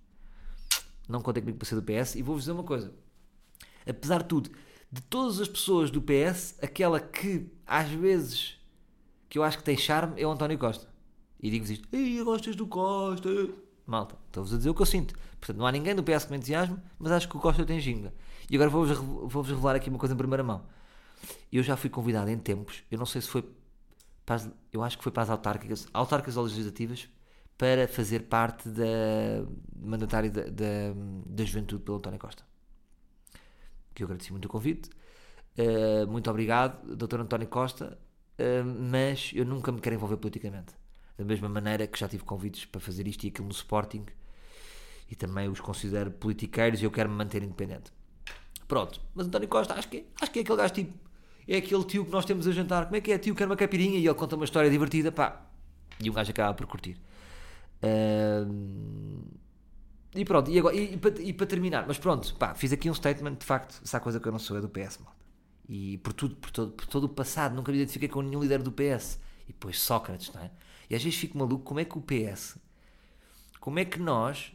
[1.08, 2.94] Não contei comigo para ser do PS e vou-vos dizer uma coisa.
[3.88, 4.50] Apesar de tudo,
[4.92, 8.58] de todas as pessoas do PS, aquela que às vezes
[9.28, 10.88] que eu acho que tem charme é o António Costa.
[11.42, 13.30] E digo-vos isto: Ei, gostas do Costa?
[13.86, 15.14] Malta, estou-vos a dizer o que eu sinto.
[15.40, 17.80] Portanto, não há ninguém do PS que me entusiasme, mas acho que o Costa tem
[17.80, 18.14] ginga.
[18.50, 20.66] E agora vou-vos vou revelar aqui uma coisa em primeira mão.
[21.52, 23.44] Eu já fui convidado em tempos, eu não sei se foi
[24.26, 27.08] para as, eu acho que foi para as autárquicas, autárquicas ou legislativas,
[27.58, 28.86] para fazer parte da
[29.76, 30.94] mandatária da, da,
[31.26, 32.44] da juventude pelo António Costa
[33.96, 34.90] que eu agradeci muito o convite.
[35.58, 37.22] Uh, muito obrigado, Dr.
[37.22, 37.98] António Costa,
[38.38, 40.74] uh, mas eu nunca me quero envolver politicamente.
[41.18, 44.06] Da mesma maneira que já tive convites para fazer isto e aquilo no Sporting
[45.10, 47.92] e também os considero politiqueiros e eu quero me manter independente.
[48.68, 50.94] Pronto, mas António Costa, acho que, é, acho que é aquele gajo tipo,
[51.48, 52.86] é aquele tio que nós temos a jantar.
[52.86, 53.34] Como é que é, tio?
[53.34, 55.46] Quer uma capirinha e ele conta uma história divertida, pá,
[56.02, 56.98] e um gajo acaba por curtir.
[57.84, 59.24] Uh,
[60.16, 62.90] e pronto, e, agora, e, e, para, e, para, terminar, mas pronto, pá, fiz aqui
[62.90, 65.26] um statement, de facto, essa coisa que eu não sou é do PS, malta.
[65.68, 68.62] E por tudo, por todo, por todo o passado, nunca me identifiquei com nenhum líder
[68.62, 69.20] do PS.
[69.48, 70.52] E depois Sócrates, não é?
[70.90, 72.58] E às vezes fico maluco, como é que o PS,
[73.60, 74.54] como é que nós,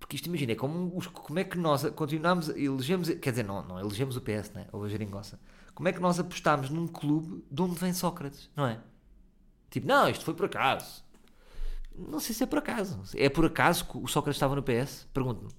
[0.00, 3.78] porque isto imagina, é como, como é que nós continuamos, elegemos, quer dizer, não, não
[3.78, 4.66] elegemos o PS, não é?
[4.72, 5.40] Ou a Jeringonça.
[5.74, 8.80] Como é que nós apostámos num clube de onde vem Sócrates, não é?
[9.70, 11.04] Tipo, não, isto foi por acaso
[11.96, 13.00] não sei se é por acaso.
[13.16, 15.08] É por acaso que o Sócrates estava no PS?
[15.12, 15.50] Pergunto-me.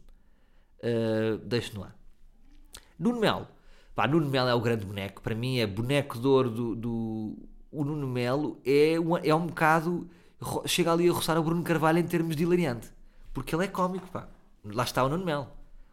[0.79, 1.95] Uh, Deixo no ar.
[2.97, 3.47] Nuno Melo.
[3.95, 5.21] Pá, Nuno Melo é o grande boneco.
[5.21, 6.75] Para mim é boneco de ouro do...
[6.75, 7.37] do...
[7.71, 10.09] O Nuno Melo é um, é um bocado...
[10.65, 12.91] Chega ali a roçar o Bruno Carvalho em termos de hilariante.
[13.33, 14.27] Porque ele é cómico, pá.
[14.63, 15.47] Lá está o Nuno Melo.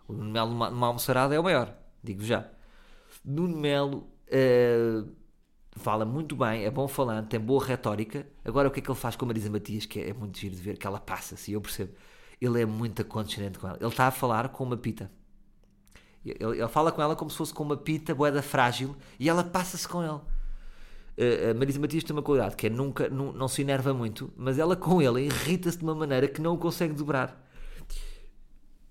[0.09, 1.75] O Nuno Melo numa, numa almoçarada é o maior.
[2.03, 2.49] Digo já.
[3.25, 4.09] Nuno Melo...
[4.27, 5.20] Uh,
[5.81, 8.27] fala muito bem, é bom falando, tem boa retórica.
[8.45, 10.39] Agora, o que é que ele faz com a Marisa Matias, que é, é muito
[10.39, 11.93] giro de ver, que ela passa-se, eu percebo.
[12.41, 13.77] Ele é muito condescendente com ela.
[13.81, 15.11] Ele está a falar com uma pita.
[16.25, 19.43] Ele, ele fala com ela como se fosse com uma pita boeda frágil e ela
[19.43, 20.21] passa-se com ele.
[21.51, 24.59] A Marisa Matias tem uma qualidade que é nunca, não, não se enerva muito, mas
[24.59, 27.47] ela com ele irrita-se de uma maneira que não o consegue dobrar.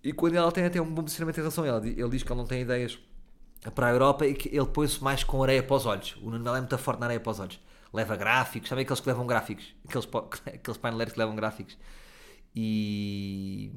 [0.03, 2.31] E quando ela tem até um bom posicionamento em relação a ela, ele diz que
[2.31, 2.99] ela não tem ideias
[3.75, 6.15] para a Europa e que ele põe-se mais com areia para os olhos.
[6.21, 7.59] O Nuno é muito forte na areia para os olhos.
[7.93, 9.75] Leva gráficos, sabe aqueles que levam gráficos?
[9.87, 10.07] Aqueles,
[10.47, 11.77] aqueles paineleiros que levam gráficos.
[12.55, 13.71] E,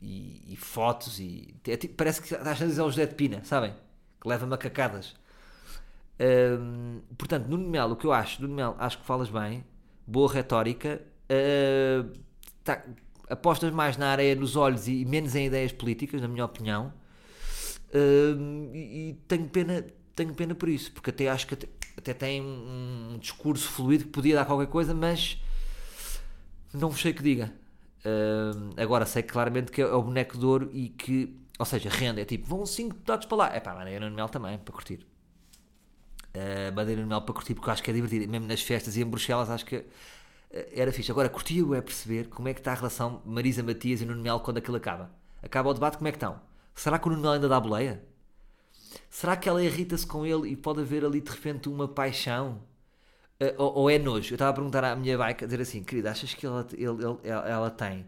[0.00, 3.44] e, e fotos e é tipo, parece que às vezes é o José de Pina,
[3.44, 3.74] sabem?
[4.20, 5.14] Que leva macacadas.
[6.58, 9.64] Hum, portanto, Nuno Melo, o que eu acho, Nuno Melo, acho que falas bem,
[10.06, 12.18] boa retórica, uh,
[12.62, 12.82] tá,
[13.28, 16.92] apostas mais na areia nos olhos e menos em ideias políticas, na minha opinião
[17.94, 19.84] E, tenho pena
[20.14, 24.10] tenho pena por isso, porque até acho que até, até tem um, discurso fluido que
[24.10, 25.38] podia dar qualquer coisa, mas
[26.72, 27.52] não sei que diga.
[28.04, 32.20] Uh, agora sei claramente que é o boneco de ouro e que, ou seja, renda,
[32.20, 33.54] é tipo, vão 5 deputados para lá.
[33.54, 35.06] É pá, Madeira no Mel também, para curtir.
[36.34, 39.02] Uh, Madeira no Mel para curtir, porque acho que é divertido, mesmo nas festas e
[39.02, 39.84] em Bruxelas, acho que uh,
[40.72, 41.10] era fixe.
[41.10, 44.38] Agora, curtiu é perceber como é que está a relação Marisa Matias e Nuno Mel
[44.40, 45.10] quando aquilo acaba.
[45.42, 46.40] Acaba o debate, como é que estão?
[46.74, 48.02] Será que o Nuno ainda dá boleia?
[49.08, 52.62] Será que ela irrita-se com ele e pode haver ali de repente uma paixão?
[53.40, 54.32] Uh, ou, ou, é nojo?
[54.32, 57.04] Eu estava a perguntar à minha bike, a dizer assim, querida, achas que ela, ele,
[57.04, 58.06] ele, ela tem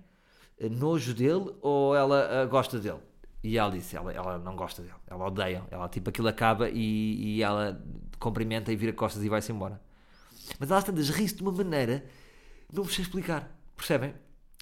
[0.59, 3.01] eh, nojo dele ou ela uh, gosta dele?
[3.43, 7.37] E ela disse, ela, ela não gosta dele, ela odeia, ela tipo aquilo acaba e,
[7.37, 7.81] e ela
[8.19, 9.81] cumprimenta e vira costas e vai-se embora.
[10.59, 12.05] Mas ela tantas ri-se de uma maneira,
[12.73, 14.15] não vos sei explicar, percebem?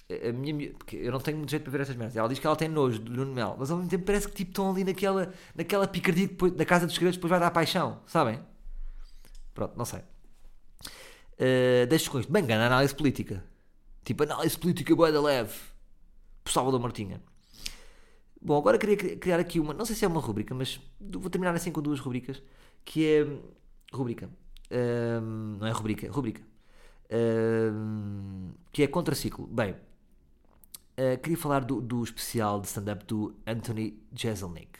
[0.09, 2.15] A minha, porque eu não tenho muito jeito para ver essas merdas.
[2.15, 4.35] Ela diz que ela tem nojo do Nuno Mel, mas ao mesmo tempo parece que
[4.35, 7.99] tipo, estão ali naquela, naquela picardia depois, da Casa dos Segredos, depois vai dar paixão,
[8.05, 8.39] sabem?
[9.53, 9.99] Pronto, não sei.
[11.33, 12.31] Uh, deixo com isto.
[12.31, 13.43] Bem, ganha análise política.
[14.03, 15.53] Tipo, análise política boa da leve.
[16.45, 17.21] Salvador Martinha.
[18.41, 21.55] Bom, agora queria criar aqui uma, não sei se é uma rubrica, mas vou terminar
[21.55, 22.43] assim com duas rubricas,
[22.83, 23.27] que é
[23.91, 24.29] rubrica,
[24.71, 26.43] um, não é rubrica, rubrica,
[27.11, 29.47] um, que é contraciclo.
[29.47, 29.75] Bem,
[30.97, 34.79] uh, queria falar do, do especial de stand-up do Anthony Jeselnik.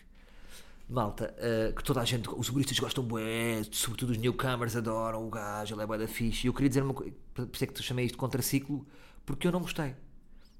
[0.87, 5.29] Malta, uh, que toda a gente, os humoristas gostam bué, sobretudo os newcomers adoram o
[5.29, 6.45] gajo, ele é bué da fixe.
[6.45, 8.85] E eu queria dizer uma coisa, por isso é que te chamei isto de contraciclo,
[9.25, 9.95] porque eu não gostei.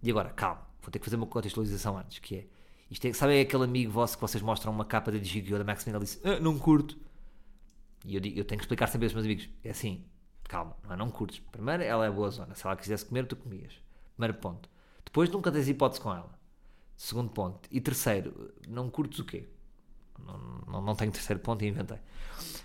[0.02, 2.48] E agora, calma, vou ter que fazer uma contextualização antes, que é,
[2.90, 5.86] isto é, sabem aquele amigo vosso que vocês mostram uma capa da Digigyo da Max
[5.86, 6.98] Miller e disse, ah, não curto.
[8.04, 10.06] E eu, eu tenho que explicar sempre aos meus amigos, é assim,
[10.44, 11.40] calma, não é não curtes.
[11.52, 13.74] Primeiro, ela é boa zona, se ela quisesse comer, tu comias.
[14.16, 14.70] Primeiro ponto.
[15.06, 16.38] Depois, nunca tens hipótese com ela.
[16.98, 17.70] Segundo ponto.
[17.72, 19.48] E terceiro, não curtes o quê?
[20.20, 20.38] Não,
[20.68, 22.00] não, não tenho terceiro ponto e inventei.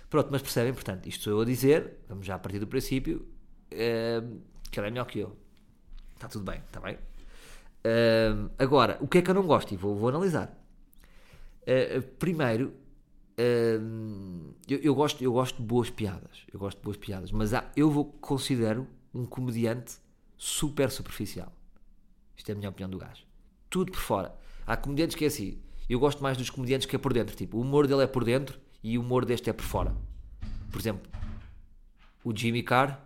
[0.09, 3.27] Pronto, mas percebem, portanto, isto sou eu a dizer, vamos já a partir do princípio,
[3.69, 4.21] é,
[4.69, 5.35] que ela é melhor que eu.
[6.15, 6.95] Está tudo bem, está bem?
[6.95, 9.73] Uh, agora, o que é que eu não gosto?
[9.73, 10.55] E vou, vou analisar.
[11.63, 12.73] Uh, primeiro,
[13.39, 16.45] uh, eu, eu, gosto, eu gosto de boas piadas.
[16.53, 19.97] Eu gosto de boas piadas, mas há, eu vou, considero um comediante
[20.37, 21.51] super superficial.
[22.41, 23.23] Isto é a minha opinião do gajo.
[23.69, 24.35] Tudo por fora.
[24.65, 25.61] Há comediantes que é assim.
[25.87, 27.35] Eu gosto mais dos comediantes que é por dentro.
[27.35, 29.95] Tipo, o humor dele é por dentro e o humor deste é por fora.
[30.71, 31.07] Por exemplo,
[32.23, 32.99] o Jimmy Carr.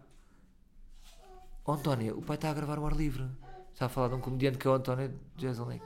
[1.65, 3.25] Oh, Antónia, o pai está a gravar o ar livre.
[3.73, 5.83] Está a falar de um comediante que é o António Jeselnik.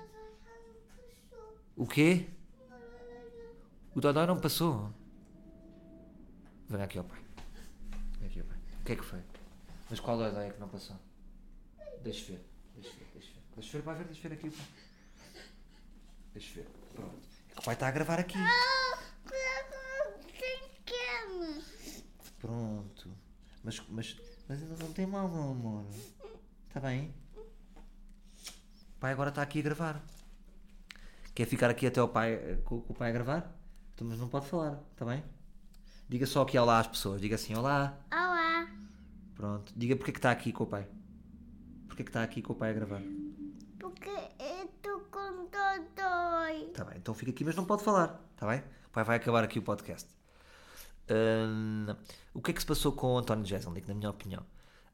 [1.76, 2.28] O quê?
[3.96, 4.94] O Dodói não passou.
[6.68, 7.20] Vem aqui ao pai.
[8.20, 8.58] Vem aqui ao pai.
[8.80, 9.20] O que é que foi?
[9.90, 10.98] Mas qual Dodói é que não passou?
[12.04, 12.46] Deixa ver.
[12.76, 13.08] Deixa ver,
[13.60, 13.78] deixa ver.
[13.78, 14.66] Deixa ver, vai ver, deixa ver aqui o pai.
[16.34, 16.68] Deixa ver.
[16.96, 17.20] Pronto.
[17.56, 18.38] É o pai está a gravar aqui.
[22.40, 23.10] Pronto.
[23.64, 25.86] Mas, mas, mas ainda não tem mal, meu amor.
[26.68, 27.14] Está bem?
[27.36, 30.02] O pai agora está aqui a gravar.
[31.36, 33.56] Quer ficar aqui até o pai, eh, com, com o pai a gravar?
[33.94, 35.24] Então, mas não pode falar, está bem?
[36.08, 37.22] Diga só aqui olá às pessoas.
[37.22, 37.98] Diga assim, olá.
[38.12, 38.68] Olá.
[39.36, 39.74] Pronto.
[39.76, 40.88] Diga porque é que está aqui com o pai.
[41.88, 43.02] Porque é que está aqui com o pai a gravar.
[43.80, 46.68] Porque eu estou com dodói.
[46.68, 48.60] Está bem, então fica aqui, mas não pode falar, está bem?
[48.60, 50.10] O pai vai acabar aqui o podcast.
[52.34, 54.46] O que é que se passou com o António Jeselnik, na minha opinião?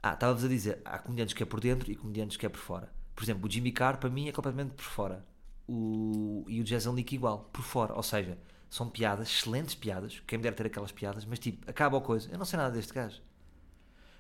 [0.01, 2.59] Ah, estava-vos a dizer, há comediantes que é por dentro e comediantes que é por
[2.59, 2.93] fora.
[3.15, 5.25] Por exemplo, o Jimmy Carr para mim é completamente por fora.
[5.67, 7.93] O, e o Jeselnik igual, por fora.
[7.95, 8.38] Ou seja,
[8.69, 10.21] são piadas, excelentes piadas.
[10.27, 12.29] Quem me deve ter aquelas piadas, mas tipo, acaba a coisa.
[12.31, 13.21] Eu não sei nada deste gajo.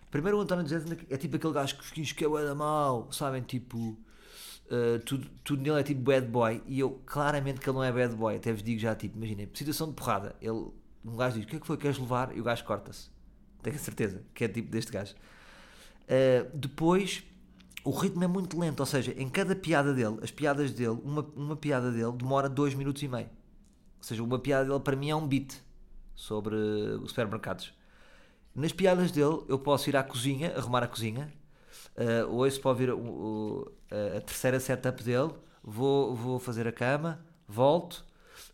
[0.09, 3.43] Primeiro, o António Jeselnik é tipo aquele gajo que que é da mal, sabem?
[3.43, 3.97] Tipo,
[4.65, 6.61] uh, tudo, tudo nele é tipo bad boy.
[6.65, 8.35] E eu, claramente, que ele não é bad boy.
[8.35, 10.35] Até vos digo já, tipo, imaginem, situação de porrada.
[10.41, 10.67] Ele,
[11.03, 11.77] um gajo diz: O que é que foi?
[11.77, 12.35] Queres levar?
[12.35, 13.09] E o gajo corta-se.
[13.61, 15.15] Tenho a certeza que é tipo deste gajo.
[16.03, 17.23] Uh, depois
[17.85, 21.21] o ritmo é muito lento, ou seja, em cada piada dele, as piadas dele, uma,
[21.35, 23.27] uma piada dele demora 2 minutos e meio.
[23.27, 25.53] Ou seja, uma piada dele para mim é um beat
[26.15, 27.71] sobre os supermercados.
[28.55, 31.31] Nas piadas dele, eu posso ir à cozinha, arrumar a cozinha,
[31.97, 33.71] uh, ouço para ouvir uh,
[34.17, 35.33] a terceira setup dele,
[35.63, 38.05] vou, vou fazer a cama, volto,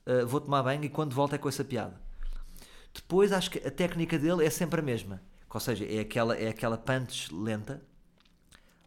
[0.05, 1.99] uh, vou tomar banho e quando volto é com essa piada.
[2.93, 5.21] Depois acho que a técnica dele é sempre a mesma.
[5.53, 7.81] Ou seja, é aquela, é aquela punch lenta,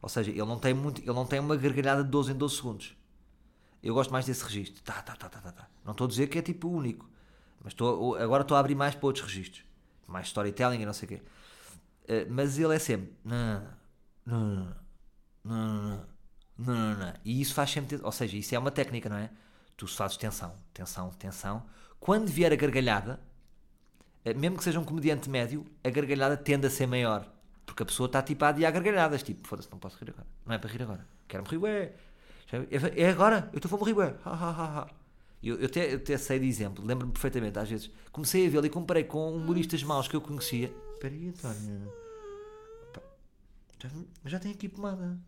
[0.05, 2.57] ou seja, ele não tem, muito, ele não tem uma gargalhada de 12 em 12
[2.57, 2.96] segundos.
[3.82, 4.82] Eu gosto mais desse registro.
[4.82, 5.68] Tá, tá, tá, tá, tá, tá.
[5.82, 7.09] Não estou a dizer que é tipo único.
[7.62, 9.64] Mas estou, agora estou a abrir mais para outros registros.
[10.07, 11.22] Mais storytelling e não sei o quê.
[12.05, 13.14] Uh, mas ele é sempre.
[13.24, 13.70] Não, não, não,
[14.26, 14.74] não,
[15.44, 16.06] não,
[16.58, 17.98] não, E isso faz sempre.
[18.02, 19.30] Ou seja, isso é uma técnica, não é?
[19.76, 21.62] Tu fazes tensão, tensão, tensão.
[22.00, 23.20] Quando vier a gargalhada,
[24.24, 27.28] uh, mesmo que seja um comediante médio, a gargalhada tende a ser maior.
[27.66, 29.22] Porque a pessoa está tipo a adiar gargalhadas.
[29.22, 30.26] Tipo, foda-se, não posso rir agora.
[30.46, 31.06] Não é para rir agora.
[31.26, 31.92] Quero-me rir, ué.
[32.96, 33.50] É agora?
[33.52, 34.14] Eu estou a rir, ué.
[34.24, 34.88] Ha, ha, ha, ha.
[35.42, 38.64] Eu, eu, até, eu até sei de exemplo, lembro-me perfeitamente, às vezes, comecei a vê-lo
[38.64, 40.72] e comparei com humoristas maus que eu conhecia.
[40.94, 42.03] Espera aí, António.
[43.85, 43.91] Já,
[44.24, 45.18] já tem aqui pomada.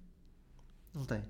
[0.95, 1.23] Não tem?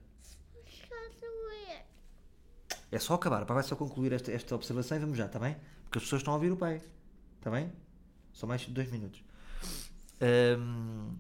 [2.91, 5.57] É só acabar, vai só concluir esta, esta observação e vamos já, está bem?
[5.83, 6.81] Porque as pessoas estão a ouvir o pai,
[7.39, 7.73] está bem?
[8.33, 9.25] Só mais dois minutos.
[10.21, 11.17] Um,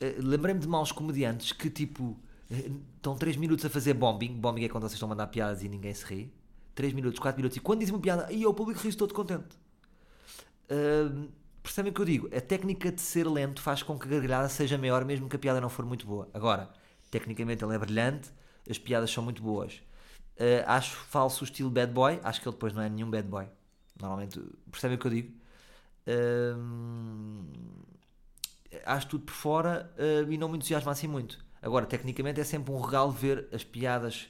[0.00, 2.16] eh, Lembrei-me de maus comediantes que tipo
[2.48, 4.38] eh, estão 3 minutos a fazer bombing.
[4.38, 6.32] Bombing é quando vocês estão a mandar piadas e ninguém se ri.
[6.74, 7.56] 3 minutos, 4 minutos.
[7.56, 9.58] E quando dizem uma piada, e o público ri todo contente.
[11.62, 12.36] Percebem o que eu digo?
[12.36, 15.38] A técnica de ser lento faz com que a gargalhada seja maior, mesmo que a
[15.38, 16.28] piada não for muito boa.
[16.34, 16.70] Agora,
[17.10, 18.30] tecnicamente ele é brilhante,
[18.68, 19.82] as piadas são muito boas.
[20.36, 23.28] Uh, acho falso o estilo bad boy, acho que ele depois não é nenhum bad
[23.28, 23.46] boy.
[24.00, 24.40] Normalmente,
[24.70, 25.42] percebem o que eu digo?
[28.84, 31.38] acho tudo por fora uh, e não me entusiasma assim muito.
[31.60, 34.28] Agora, tecnicamente é sempre um regalo ver as piadas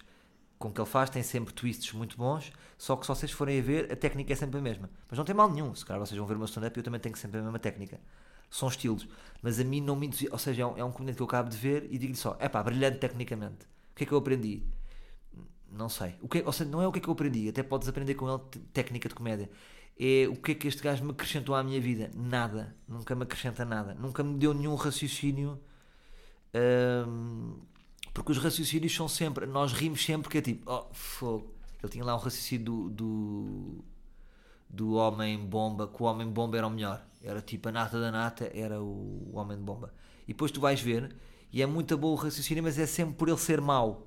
[0.62, 3.62] com que ele faz, tem sempre twists muito bons, só que se vocês forem a
[3.62, 4.88] ver, a técnica é sempre a mesma.
[5.08, 7.16] Mas não tem mal nenhum, se calhar vocês vão ver meu stand-up eu também tenho
[7.16, 8.00] sempre a mesma técnica.
[8.50, 9.06] São estilos,
[9.42, 11.26] mas a mim não me entusiasma, ou seja, é um, é um comediante que eu
[11.26, 13.64] acabo de ver e digo-lhe só, é pá, brilhante tecnicamente.
[13.92, 14.62] O que é que eu aprendi?
[15.70, 16.14] Não sei.
[16.20, 17.88] O que é- ou seja, não é o que é que eu aprendi, até podes
[17.88, 18.40] aprender com ele
[18.72, 19.50] técnica de comédia.
[19.98, 22.10] É o que é que este gajo me acrescentou à minha vida?
[22.14, 22.74] Nada.
[22.88, 23.94] Nunca me acrescenta nada.
[23.94, 25.58] Nunca me deu nenhum raciocínio.
[26.54, 27.58] hum,
[28.12, 29.46] porque os raciocínios são sempre.
[29.46, 31.54] Nós rimos sempre que é tipo, oh, fogo.
[31.82, 33.84] Ele tinha lá um raciocínio do, do,
[34.68, 37.04] do Homem-Bomba, que o Homem-Bomba era o melhor.
[37.22, 39.92] Era tipo a nata da nata, era o, o Homem-Bomba.
[40.24, 41.14] E depois tu vais ver,
[41.52, 44.06] e é muito bom o raciocínio, mas é sempre por ele ser mau.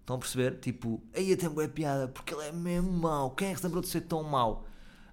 [0.00, 0.58] Estão a perceber?
[0.58, 3.30] Tipo, aí até boa piada, porque ele é mesmo mau.
[3.30, 4.66] Quem é que se lembrou de ser tão mau?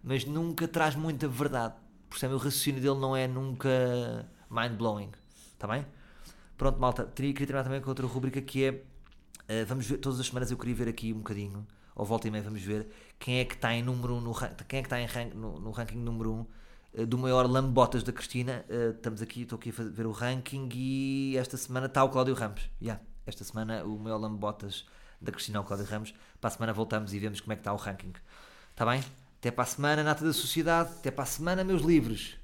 [0.03, 1.75] Mas nunca traz muita verdade.
[2.09, 2.35] Percebem?
[2.35, 3.69] O raciocínio dele não é nunca
[4.49, 5.11] mind-blowing.
[5.53, 5.85] Está bem?
[6.61, 7.05] Pronto, malta.
[7.05, 8.83] Teria, queria terminar também com outra rubrica que é.
[9.47, 12.31] eh, vamos ver, todas as semanas eu queria ver aqui um bocadinho, ou volta e
[12.31, 12.87] meia, vamos ver
[13.17, 14.31] quem é que está em número 1 um no,
[14.67, 16.45] quem é que está em rank, no, no ranking número 1 um,
[16.93, 18.63] eh, do maior lambotas da Cristina.
[18.69, 22.09] Eh, estamos aqui, estou aqui a fazer- ver o ranking e esta semana está o
[22.09, 22.69] Cláudio Ramos.
[22.79, 24.85] Yeah, esta semana o maior lambotas
[25.19, 26.13] da Cristina é o Cláudio Ramos.
[26.39, 28.13] Para a semana voltamos e vemos como é que está o ranking.
[28.69, 29.03] Está bem?
[29.39, 30.91] Até para a semana, Nata da Sociedade.
[30.91, 32.35] Até para a semana, meus livros.